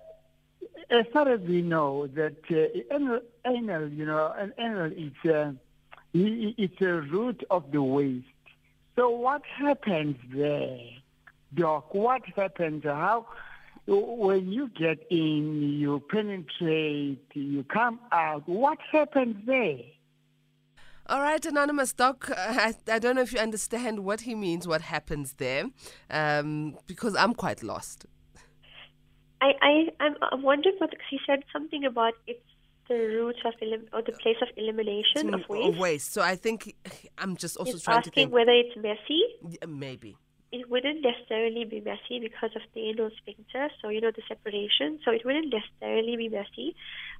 as 0.90 1.04
far 1.12 1.28
as 1.28 1.40
we 1.40 1.62
know, 1.62 2.06
that 2.08 2.36
uh, 2.50 2.94
anal, 2.94 3.20
anal, 3.46 3.88
you 3.88 4.06
know, 4.06 4.32
an 4.36 4.52
anal 4.58 4.92
is 4.92 5.30
uh, 5.30 5.52
it's 6.14 6.80
a 6.80 6.92
root 7.12 7.44
of 7.50 7.70
the 7.70 7.82
waste. 7.82 8.26
So 8.96 9.10
what 9.10 9.42
happens 9.44 10.16
there, 10.34 10.78
Doc? 11.54 11.94
What 11.94 12.22
happens? 12.34 12.84
How? 12.84 13.26
When 13.86 14.52
you 14.52 14.68
get 14.68 15.06
in, 15.10 15.62
you 15.78 16.02
penetrate, 16.10 17.24
you 17.32 17.64
come 17.64 18.00
out. 18.12 18.46
What 18.46 18.78
happens 18.92 19.36
there? 19.46 19.78
All 21.06 21.22
right, 21.22 21.44
Anonymous 21.46 21.94
Doc, 21.94 22.30
I, 22.36 22.74
I 22.86 22.98
don't 22.98 23.16
know 23.16 23.22
if 23.22 23.32
you 23.32 23.38
understand 23.38 24.00
what 24.00 24.22
he 24.22 24.34
means, 24.34 24.68
what 24.68 24.82
happens 24.82 25.34
there, 25.38 25.64
um, 26.10 26.76
because 26.86 27.16
I'm 27.16 27.32
quite 27.32 27.62
lost. 27.62 28.04
I, 29.40 29.52
I, 29.62 29.88
I'm, 30.00 30.16
I'm 30.32 30.42
wondering 30.42 30.76
what 30.78 30.90
he 31.10 31.18
said 31.26 31.44
something 31.52 31.84
about 31.84 32.14
it's 32.26 32.40
the 32.88 32.94
root 32.94 33.36
of 33.44 33.54
elim- 33.60 33.88
or 33.92 34.02
the 34.02 34.12
place 34.12 34.36
of 34.42 34.48
elimination 34.56 35.34
of 35.34 35.48
waste. 35.48 35.78
waste. 35.78 36.12
So 36.12 36.22
I 36.22 36.36
think 36.36 36.74
I'm 37.18 37.36
just 37.36 37.56
also 37.56 37.78
trying 37.78 38.02
to 38.02 38.10
think. 38.10 38.32
whether 38.32 38.50
it's 38.50 38.76
messy. 38.76 39.22
Maybe. 39.68 40.16
It 40.50 40.70
wouldn't 40.70 41.02
necessarily 41.02 41.66
be 41.66 41.80
messy 41.80 42.20
because 42.20 42.50
of 42.56 42.62
the 42.74 42.88
anal 42.88 43.10
sphincter, 43.18 43.68
so 43.82 43.90
you 43.90 44.00
know 44.00 44.10
the 44.10 44.22
separation. 44.26 44.98
So 45.04 45.10
it 45.10 45.24
wouldn't 45.24 45.52
necessarily 45.52 46.16
be 46.16 46.30
messy. 46.30 46.74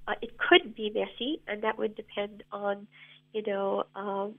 Uh, 0.06 0.14
it 0.22 0.38
could 0.38 0.74
be 0.74 0.90
messy, 0.90 1.40
and 1.46 1.62
that 1.62 1.76
would 1.76 1.94
depend 1.94 2.42
on, 2.50 2.86
you 3.34 3.42
know, 3.46 3.84
um, 3.94 4.36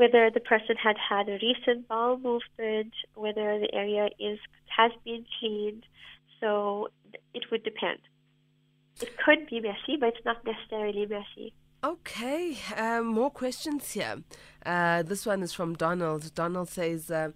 whether 0.00 0.30
the 0.30 0.40
person 0.40 0.76
had 0.82 0.96
had 0.96 1.28
a 1.28 1.38
recent 1.48 1.86
bowel 1.86 2.16
movement, 2.16 2.94
whether 3.14 3.48
the 3.58 3.68
area 3.74 4.08
is 4.18 4.38
has 4.78 4.92
been 5.04 5.26
cleaned. 5.38 5.84
So 6.40 6.88
it 7.34 7.44
would 7.50 7.64
depend. 7.64 7.98
It 9.02 9.12
could 9.22 9.46
be 9.50 9.60
messy, 9.60 9.94
but 10.00 10.08
it's 10.14 10.24
not 10.24 10.38
necessarily 10.44 11.04
messy. 11.06 11.52
Okay, 11.84 12.56
um, 12.76 13.06
more 13.06 13.30
questions 13.30 13.92
here. 13.92 14.16
Uh, 14.64 15.02
this 15.02 15.26
one 15.26 15.42
is 15.42 15.52
from 15.52 15.74
Donald. 15.74 16.34
Donald 16.34 16.68
says, 16.68 17.10
uh, 17.10 17.30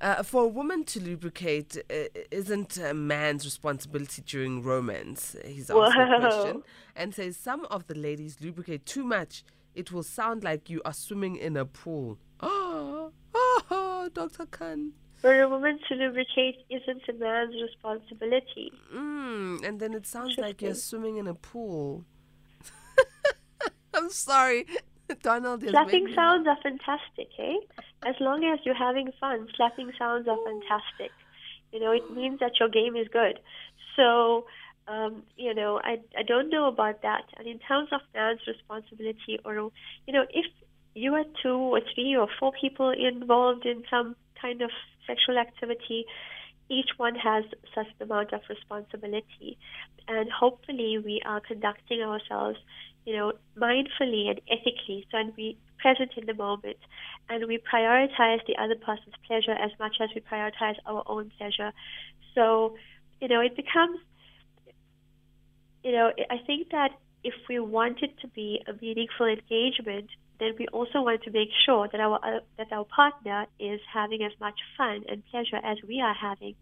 uh, 0.00 0.22
for 0.22 0.44
a 0.44 0.48
woman 0.48 0.84
to 0.84 1.00
lubricate 1.00 1.78
uh, 1.90 1.94
isn't 2.30 2.76
a 2.76 2.94
man's 2.94 3.44
responsibility 3.44 4.22
during 4.22 4.62
romance. 4.62 5.36
He's 5.44 5.70
asked 5.70 5.96
a 5.96 6.18
question 6.20 6.62
and 6.96 7.14
says, 7.14 7.36
some 7.36 7.66
of 7.70 7.86
the 7.86 7.94
ladies 7.94 8.38
lubricate 8.40 8.84
too 8.84 9.04
much. 9.04 9.44
It 9.74 9.92
will 9.92 10.02
sound 10.02 10.44
like 10.44 10.68
you 10.68 10.82
are 10.84 10.92
swimming 10.92 11.36
in 11.36 11.56
a 11.56 11.64
pool. 11.64 12.18
Oh, 12.40 13.12
oh, 13.34 14.10
Dr. 14.12 14.46
Khan. 14.46 14.92
For 15.20 15.40
a 15.40 15.48
woman 15.48 15.78
to 15.88 15.94
lubricate 15.94 16.64
isn't 16.68 17.02
a 17.08 17.12
man's 17.12 17.54
responsibility. 17.54 18.72
Mm, 18.92 19.64
and 19.64 19.78
then 19.78 19.94
it 19.94 20.06
sounds 20.06 20.36
like 20.36 20.60
you're 20.60 20.74
swimming 20.74 21.16
in 21.16 21.28
a 21.28 21.34
pool. 21.34 22.04
I'm 23.94 24.10
sorry. 24.10 24.66
Donald 25.22 25.62
is 25.62 25.70
Slapping 25.70 26.08
sounds 26.14 26.46
are 26.48 26.58
fantastic, 26.62 27.28
eh? 27.38 27.56
As 28.04 28.14
long 28.20 28.44
as 28.44 28.58
you're 28.64 28.74
having 28.74 29.12
fun, 29.20 29.46
slapping 29.56 29.92
sounds 29.98 30.26
are 30.26 30.38
fantastic. 30.44 31.12
You 31.72 31.80
know, 31.80 31.92
it 31.92 32.10
means 32.14 32.40
that 32.40 32.58
your 32.58 32.68
game 32.68 32.96
is 32.96 33.08
good. 33.12 33.38
So, 33.96 34.46
um, 34.88 35.22
you 35.36 35.54
know, 35.54 35.80
I 35.82 35.98
I 36.18 36.22
don't 36.22 36.50
know 36.50 36.66
about 36.66 37.02
that. 37.02 37.24
And 37.36 37.46
in 37.46 37.58
terms 37.58 37.88
of 37.92 38.00
man's 38.14 38.40
responsibility, 38.46 39.38
or 39.44 39.54
you 40.06 40.12
know, 40.12 40.26
if 40.30 40.46
you 40.94 41.14
are 41.14 41.24
two 41.42 41.56
or 41.56 41.80
three 41.94 42.16
or 42.16 42.28
four 42.38 42.52
people 42.60 42.90
involved 42.90 43.64
in 43.64 43.84
some 43.88 44.16
kind 44.40 44.60
of 44.62 44.70
sexual 45.06 45.38
activity, 45.38 46.04
each 46.68 46.90
one 46.96 47.14
has 47.14 47.44
such 47.74 47.86
amount 48.00 48.32
of 48.32 48.40
responsibility, 48.48 49.58
and 50.08 50.30
hopefully 50.30 50.98
we 50.98 51.20
are 51.24 51.40
conducting 51.40 52.02
ourselves, 52.02 52.58
you 53.04 53.14
know, 53.16 53.32
mindfully 53.56 54.28
and 54.30 54.40
ethically, 54.50 55.06
so 55.10 55.18
and 55.18 55.32
we 55.36 55.56
present 55.78 56.12
in 56.16 56.26
the 56.26 56.34
moment, 56.34 56.78
and 57.28 57.46
we 57.46 57.58
prioritize 57.58 58.40
the 58.46 58.56
other 58.56 58.76
person's 58.76 59.14
pleasure 59.26 59.52
as 59.52 59.70
much 59.78 59.96
as 60.00 60.08
we 60.14 60.20
prioritize 60.20 60.76
our 60.86 61.02
own 61.06 61.30
pleasure. 61.38 61.72
So, 62.34 62.76
you 63.20 63.28
know, 63.28 63.40
it 63.40 63.56
becomes, 63.56 63.98
you 65.82 65.92
know, 65.92 66.12
I 66.30 66.38
think 66.46 66.70
that 66.70 66.90
if 67.24 67.34
we 67.48 67.58
want 67.58 68.02
it 68.02 68.18
to 68.20 68.28
be 68.28 68.62
a 68.66 68.72
meaningful 68.80 69.26
engagement, 69.26 70.10
then 70.38 70.52
we 70.58 70.66
also 70.68 71.02
want 71.02 71.22
to 71.22 71.30
make 71.30 71.50
sure 71.64 71.88
that 71.90 72.00
our 72.00 72.16
uh, 72.16 72.40
that 72.58 72.72
our 72.72 72.84
partner 72.84 73.46
is 73.60 73.80
having 73.92 74.22
as 74.22 74.32
much 74.40 74.58
fun 74.76 75.04
and 75.08 75.22
pleasure 75.30 75.60
as 75.62 75.78
we 75.86 76.00
are 76.00 76.14
having. 76.14 76.54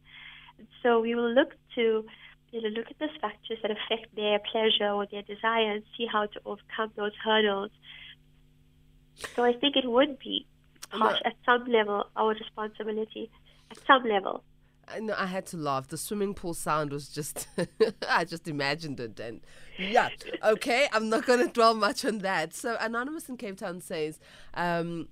So 0.82 1.00
we 1.00 1.14
will 1.14 1.32
look 1.32 1.54
to 1.76 2.04
you 2.52 2.62
know 2.62 2.68
look 2.68 2.86
at 2.90 2.98
those 2.98 3.16
factors 3.20 3.58
that 3.62 3.70
affect 3.70 4.14
their 4.14 4.38
pleasure 4.38 4.90
or 4.90 5.06
their 5.10 5.22
desire 5.22 5.72
and 5.72 5.82
see 5.96 6.06
how 6.10 6.26
to 6.26 6.40
overcome 6.44 6.92
those 6.96 7.12
hurdles. 7.24 7.70
So 9.34 9.44
I 9.44 9.52
think 9.54 9.76
it 9.76 9.88
would 9.88 10.18
be 10.18 10.46
part 10.90 11.16
at 11.24 11.36
some 11.46 11.64
level 11.66 12.06
our 12.16 12.34
responsibility 12.34 13.30
at 13.70 13.78
some 13.86 14.04
level. 14.04 14.42
I 14.92 15.00
I 15.16 15.26
had 15.26 15.46
to 15.46 15.56
laugh. 15.56 15.88
The 15.88 15.96
swimming 15.96 16.34
pool 16.34 16.54
sound 16.54 16.92
was 16.92 17.08
just, 17.08 17.48
I 18.08 18.24
just 18.24 18.48
imagined 18.48 19.00
it. 19.00 19.18
And 19.20 19.40
yeah, 19.78 20.08
okay, 20.44 20.88
I'm 20.92 21.08
not 21.08 21.26
going 21.26 21.40
to 21.46 21.52
dwell 21.52 21.74
much 21.74 22.04
on 22.04 22.18
that. 22.18 22.54
So, 22.54 22.76
Anonymous 22.80 23.28
in 23.28 23.36
Cape 23.36 23.58
Town 23.58 23.80
says, 23.80 24.18
um, 24.54 25.08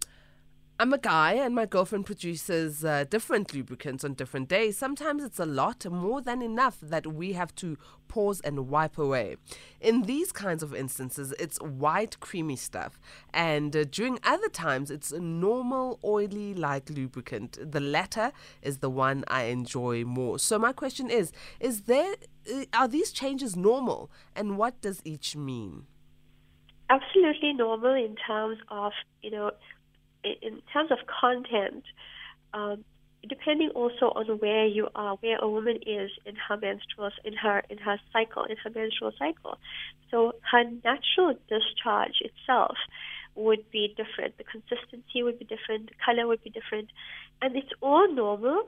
I'm 0.81 0.93
a 0.93 0.99
guy 0.99 1.33
and 1.33 1.57
my 1.57 1.67
girlfriend 1.67 2.07
produces 2.07 2.85
uh, 2.85 3.03
different 3.11 3.53
lubricants 3.53 4.05
on 4.05 4.14
different 4.14 4.49
days. 4.49 4.79
Sometimes 4.79 5.25
it's 5.25 5.41
a 5.41 5.45
lot, 5.45 5.85
more 5.91 6.21
than 6.23 6.41
enough 6.41 6.79
that 6.81 7.05
we 7.05 7.33
have 7.33 7.53
to 7.57 7.77
pause 8.07 8.41
and 8.43 8.69
wipe 8.69 8.97
away. 8.97 9.38
In 9.81 10.03
these 10.03 10.31
kinds 10.31 10.62
of 10.62 10.73
instances, 10.73 11.35
it's 11.41 11.61
white, 11.61 12.21
creamy 12.21 12.55
stuff. 12.55 13.01
And 13.35 13.75
uh, 13.75 13.87
during 13.91 14.21
other 14.23 14.49
times, 14.49 14.93
it's 14.93 15.11
a 15.11 15.19
normal, 15.19 15.99
oily 16.05 16.55
like 16.55 16.91
lubricant. 16.91 17.59
The 17.61 17.81
latter 17.81 18.31
is 18.62 18.79
the 18.79 18.91
one 18.91 19.25
I 19.27 19.45
enjoy 19.45 20.05
more. 20.05 20.38
So, 20.38 20.61
my 20.61 20.73
question 20.73 21.11
is 21.11 21.33
Is 21.59 21.83
there, 21.83 22.14
uh, 22.55 22.67
are 22.73 22.87
these 22.87 23.11
changes 23.11 23.57
normal? 23.57 24.12
And 24.37 24.57
what 24.57 24.81
does 24.81 25.03
each 25.05 25.35
mean? 25.35 25.87
Absolutely 26.88 27.53
normal 27.53 27.95
in 27.95 28.14
terms 28.27 28.59
of, 28.71 28.93
you 29.23 29.33
know, 29.33 29.51
in- 30.43 30.62
terms 30.73 30.91
of 30.91 30.99
content, 31.07 31.85
um, 32.55 32.85
depending 33.29 33.71
also 33.71 34.07
on 34.14 34.27
where 34.38 34.67
you 34.67 34.88
are, 34.95 35.17
where 35.17 35.38
a 35.38 35.49
woman 35.49 35.79
is 35.87 36.11
in 36.25 36.37
her 36.37 36.57
menstrual, 36.57 37.11
in 37.25 37.35
her 37.35 37.62
in 37.69 37.79
her 37.79 37.99
cycle, 38.12 38.45
in 38.45 38.57
her 38.57 38.71
menstrual 38.71 39.12
cycle. 39.19 39.59
So 40.11 40.35
her 40.51 40.64
natural 40.85 41.35
discharge 41.49 42.21
itself 42.21 42.77
would 43.35 43.71
be 43.71 43.95
different. 43.97 44.37
The 44.38 44.45
consistency 44.45 45.23
would 45.23 45.38
be 45.38 45.45
different. 45.45 45.88
The 45.88 45.95
color 46.05 46.27
would 46.27 46.43
be 46.43 46.51
different, 46.51 46.88
and 47.43 47.57
it's 47.57 47.73
all 47.81 48.12
normal 48.12 48.64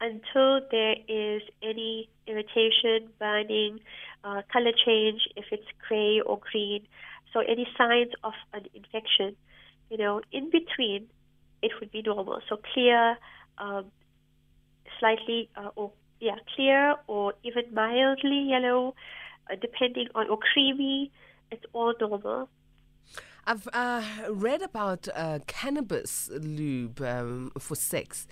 until 0.00 0.60
there 0.70 0.96
is 1.08 1.42
any 1.62 2.08
irritation, 2.26 3.10
burning, 3.18 3.80
uh, 4.24 4.42
color 4.52 4.72
change, 4.86 5.22
if 5.36 5.46
it's 5.50 5.66
gray 5.86 6.20
or 6.20 6.38
green. 6.38 6.86
So 7.32 7.40
any 7.40 7.66
signs 7.76 8.12
of 8.22 8.32
an 8.52 8.66
infection 8.74 9.36
you 9.90 9.96
know, 9.96 10.20
in 10.32 10.50
between, 10.50 11.08
it 11.62 11.72
would 11.80 11.90
be 11.90 12.02
normal. 12.02 12.40
So 12.48 12.58
clear, 12.72 13.16
um, 13.58 13.86
slightly, 14.98 15.48
uh, 15.56 15.70
or 15.76 15.92
yeah, 16.20 16.36
clear 16.54 16.96
or 17.06 17.34
even 17.44 17.64
mildly 17.72 18.48
yellow, 18.50 18.94
uh, 19.50 19.56
depending 19.60 20.08
on, 20.14 20.28
or 20.28 20.38
creamy. 20.38 21.10
It's 21.50 21.64
all 21.72 21.94
normal. 22.00 22.48
I've 23.46 23.66
uh, 23.72 24.02
read 24.28 24.60
about 24.60 25.08
uh, 25.14 25.38
cannabis 25.46 26.28
lube 26.32 27.00
um, 27.00 27.50
for 27.58 27.74
sex. 27.74 28.26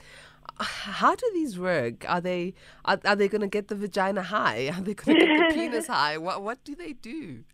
How 0.58 1.14
do 1.14 1.30
these 1.32 1.58
work? 1.58 2.04
Are 2.06 2.20
they 2.20 2.54
are, 2.84 3.00
are 3.04 3.16
they 3.16 3.28
going 3.28 3.40
to 3.40 3.46
get 3.46 3.68
the 3.68 3.74
vagina 3.74 4.22
high? 4.22 4.68
Are 4.74 4.80
they 4.80 4.94
going 4.94 5.18
to 5.18 5.26
get 5.26 5.48
the 5.48 5.54
penis 5.54 5.86
high? 5.86 6.18
What 6.18 6.42
what 6.42 6.62
do 6.64 6.74
they 6.74 6.92
do? 6.92 7.44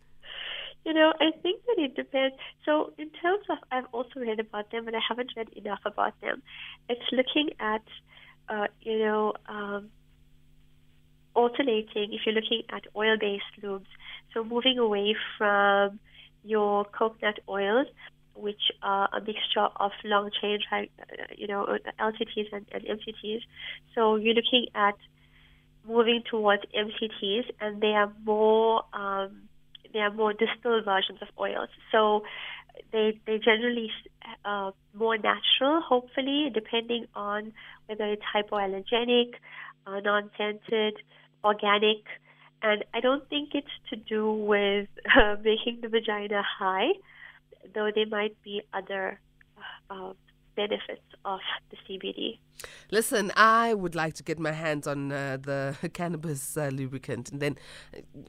You 0.85 0.93
know, 0.93 1.13
I 1.19 1.31
think 1.41 1.61
that 1.65 1.81
it 1.81 1.95
depends. 1.95 2.35
So, 2.65 2.93
in 2.97 3.09
terms 3.21 3.45
of, 3.49 3.57
I've 3.71 3.85
also 3.93 4.19
read 4.19 4.39
about 4.39 4.69
them, 4.71 4.85
but 4.85 4.93
I 4.93 4.99
haven't 5.07 5.31
read 5.37 5.49
enough 5.55 5.79
about 5.85 6.19
them. 6.19 6.41
It's 6.89 7.09
looking 7.11 7.51
at, 7.59 7.83
uh, 8.49 8.67
you 8.81 8.99
know, 8.99 9.33
um, 9.47 9.89
alternating. 11.33 12.13
If 12.13 12.21
you're 12.25 12.35
looking 12.35 12.63
at 12.69 12.83
oil-based 12.95 13.63
lubes, 13.63 13.87
so 14.33 14.43
moving 14.43 14.77
away 14.77 15.15
from 15.37 15.99
your 16.43 16.83
coconut 16.85 17.39
oils, 17.47 17.87
which 18.35 18.71
are 18.81 19.09
a 19.13 19.21
mixture 19.21 19.67
of 19.77 19.91
long 20.03 20.31
chain, 20.41 20.59
uh, 20.71 20.81
you 21.37 21.47
know, 21.47 21.77
LCTs 21.99 22.51
and, 22.51 22.65
and 22.71 22.83
MCTs. 22.83 23.41
So 23.95 24.15
you're 24.15 24.33
looking 24.33 24.67
at 24.75 24.95
moving 25.87 26.23
towards 26.29 26.63
MCTs, 26.75 27.45
and 27.61 27.81
they 27.81 27.93
are 27.93 28.11
more 28.23 28.83
um, 28.93 29.49
they 29.93 29.99
are 29.99 30.11
more 30.11 30.33
distilled 30.33 30.85
versions 30.85 31.19
of 31.21 31.27
oils. 31.39 31.69
So 31.91 32.23
they 32.91 33.19
they 33.25 33.37
generally 33.37 33.91
uh, 34.45 34.71
more 34.93 35.17
natural, 35.17 35.81
hopefully, 35.81 36.49
depending 36.53 37.05
on 37.15 37.53
whether 37.87 38.05
it's 38.05 38.23
hypoallergenic, 38.23 39.33
uh, 39.87 39.99
non-scented, 39.99 40.95
organic. 41.43 42.03
And 42.61 42.85
I 42.93 43.01
don't 43.01 43.27
think 43.29 43.49
it's 43.53 43.67
to 43.89 43.95
do 43.95 44.33
with 44.33 44.87
uh, 45.17 45.35
making 45.43 45.79
the 45.81 45.89
vagina 45.89 46.41
high, 46.41 46.93
though 47.73 47.89
there 47.93 48.07
might 48.07 48.41
be 48.43 48.61
other 48.73 49.19
uh, 49.89 50.13
benefits 50.55 51.01
of 51.25 51.39
the 51.69 51.77
CBD. 51.87 52.39
Listen, 52.91 53.31
I 53.35 53.73
would 53.73 53.95
like 53.95 54.13
to 54.15 54.23
get 54.23 54.39
my 54.39 54.51
hands 54.51 54.87
on 54.87 55.11
uh, 55.11 55.37
the 55.41 55.75
cannabis 55.93 56.55
uh, 56.57 56.69
lubricant 56.71 57.31
and 57.31 57.41
then, 57.41 57.57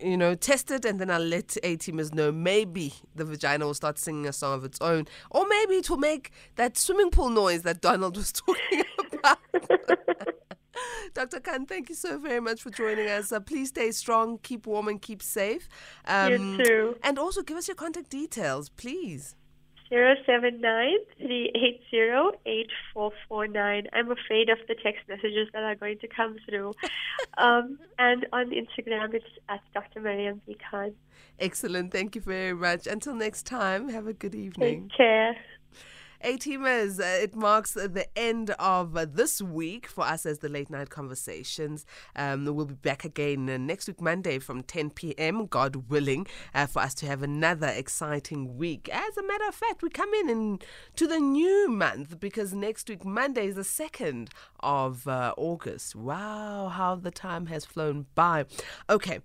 you 0.01 0.17
know, 0.17 0.35
test 0.35 0.71
it 0.71 0.85
and 0.85 1.01
then 1.01 1.11
I'll 1.11 1.21
let 1.21 1.57
A 1.63 1.77
teamers 1.77 2.13
know 2.15 2.33
maybe 2.33 2.95
the 3.15 3.25
vagina 3.25 3.67
will 3.67 3.75
start 3.75 3.99
singing 3.99 4.27
a 4.27 4.33
song 4.33 4.55
of 4.55 4.65
its 4.65 4.81
own 4.81 5.07
or 5.31 5.47
maybe 5.49 5.75
it 5.75 5.91
will 5.91 5.99
make 5.99 6.33
that 6.57 6.77
swimming 6.77 7.11
pool 7.11 7.31
noise 7.31 7.63
that 7.63 7.81
Donald 7.81 8.17
was 8.17 8.33
talking 8.33 8.85
about. 9.13 9.39
Dr. 11.15 11.41
Khan, 11.41 11.67
thank 11.67 11.89
you 11.89 11.95
so 11.95 12.19
very 12.19 12.41
much 12.41 12.63
for 12.63 12.71
joining 12.71 13.09
us. 13.09 13.31
Uh, 13.31 13.39
please 13.39 13.69
stay 13.69 13.93
strong, 13.93 14.39
keep 14.43 14.67
warm, 14.67 14.89
and 14.89 15.01
keep 15.01 15.23
safe. 15.23 15.69
Um, 16.07 16.59
you 16.59 16.65
too. 16.65 16.97
And 17.03 17.19
also 17.19 17.43
give 17.43 17.57
us 17.57 17.69
your 17.69 17.77
contact 17.77 18.11
details, 18.11 18.69
please. 18.71 19.37
Zero 19.89 20.15
seven 20.25 20.61
nine 20.61 20.99
three 21.19 21.53
eight 21.55 21.83
zero 21.91 22.33
eight 22.47 22.71
four 22.93 23.13
four 23.29 23.47
nine. 23.47 23.87
I'm 23.93 24.11
afraid 24.11 24.49
of 24.49 24.59
the 24.67 24.75
text 24.75 25.03
messages 25.09 25.49
that 25.53 25.63
are 25.63 25.75
going 25.75 25.99
to 25.99 26.09
come 26.09 26.37
through. 26.49 26.73
um, 27.39 27.79
and 27.99 28.27
on 28.33 28.51
Instagram, 28.51 29.13
it's 29.15 29.27
at 29.49 29.61
Dr. 29.75 30.01
Mariam 30.01 30.41
B. 30.47 30.57
Khan. 30.71 30.95
Excellent. 31.39 31.93
Thank 31.93 32.15
you 32.15 32.23
very 32.23 32.55
much. 32.55 32.87
Until 32.87 33.15
next 33.15 33.45
time, 33.45 33.89
have 33.91 34.07
a 34.07 34.15
good 34.15 34.35
evening. 34.35 34.89
Take 34.89 34.97
care. 34.97 35.37
A 36.27 36.39
teamers, 36.39 37.01
uh, 37.01 37.23
it 37.23 37.37
marks 37.37 37.75
the 37.75 38.07
end 38.17 38.49
of 38.53 38.97
uh, 38.97 39.05
this 39.05 39.43
week 39.43 39.87
for 39.87 40.05
us 40.05 40.25
as 40.25 40.39
the 40.39 40.49
late 40.49 40.71
night 40.71 40.89
conversations. 40.89 41.85
Um, 42.17 42.47
we'll 42.47 42.65
be 42.65 42.73
back 42.73 43.05
again 43.05 43.51
uh, 43.51 43.59
next 43.59 43.89
week, 43.89 44.01
Monday 44.01 44.39
from 44.39 44.63
10 44.63 44.89
p.m., 44.89 45.45
God 45.45 45.91
willing, 45.91 46.27
uh, 46.55 46.65
for 46.65 46.81
us 46.81 46.95
to 46.95 47.07
have 47.07 47.23
another 47.23 47.67
exciting 47.67 48.57
week. 48.57 48.89
As 48.91 49.19
a 49.19 49.23
matter 49.23 49.47
of 49.47 49.55
fact, 49.55 49.83
we 49.83 49.91
come 49.91 50.15
in, 50.15 50.31
in 50.31 50.61
to 50.97 51.07
the 51.07 51.21
new 51.21 51.69
month 51.69 52.19
because 52.19 52.55
next 52.55 52.89
week, 52.89 53.05
Monday, 53.05 53.49
is 53.49 53.57
the 53.57 53.61
2nd 53.61 54.31
of 54.61 55.07
uh, 55.07 55.35
August. 55.37 55.95
Wow, 55.95 56.69
how 56.69 56.95
the 56.95 57.11
time 57.11 57.49
has 57.49 57.67
flown 57.67 58.07
by. 58.15 58.47
Okay. 58.89 59.21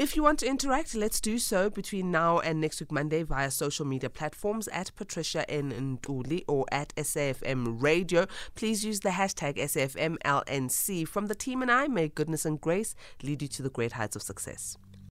If 0.00 0.16
you 0.16 0.22
want 0.22 0.38
to 0.38 0.46
interact, 0.46 0.94
let's 0.94 1.20
do 1.20 1.38
so 1.38 1.68
between 1.68 2.10
now 2.10 2.38
and 2.38 2.58
next 2.58 2.80
week 2.80 2.90
Monday 2.90 3.22
via 3.22 3.50
social 3.50 3.84
media 3.84 4.08
platforms 4.08 4.66
at 4.68 4.90
Patricia 4.96 5.44
N. 5.50 5.98
Ntuli 6.00 6.42
or 6.48 6.64
at 6.72 6.96
SAfm 6.96 7.82
Radio. 7.82 8.26
Please 8.54 8.82
use 8.82 9.00
the 9.00 9.10
hashtag 9.10 9.58
SAFMLNC. 9.58 11.06
From 11.06 11.26
the 11.26 11.34
team 11.34 11.60
and 11.60 11.70
I, 11.70 11.86
may 11.86 12.08
goodness 12.08 12.46
and 12.46 12.58
grace 12.58 12.94
lead 13.22 13.42
you 13.42 13.48
to 13.48 13.62
the 13.62 13.68
great 13.68 13.92
heights 13.92 14.16
of 14.16 14.22
success. 14.22 14.78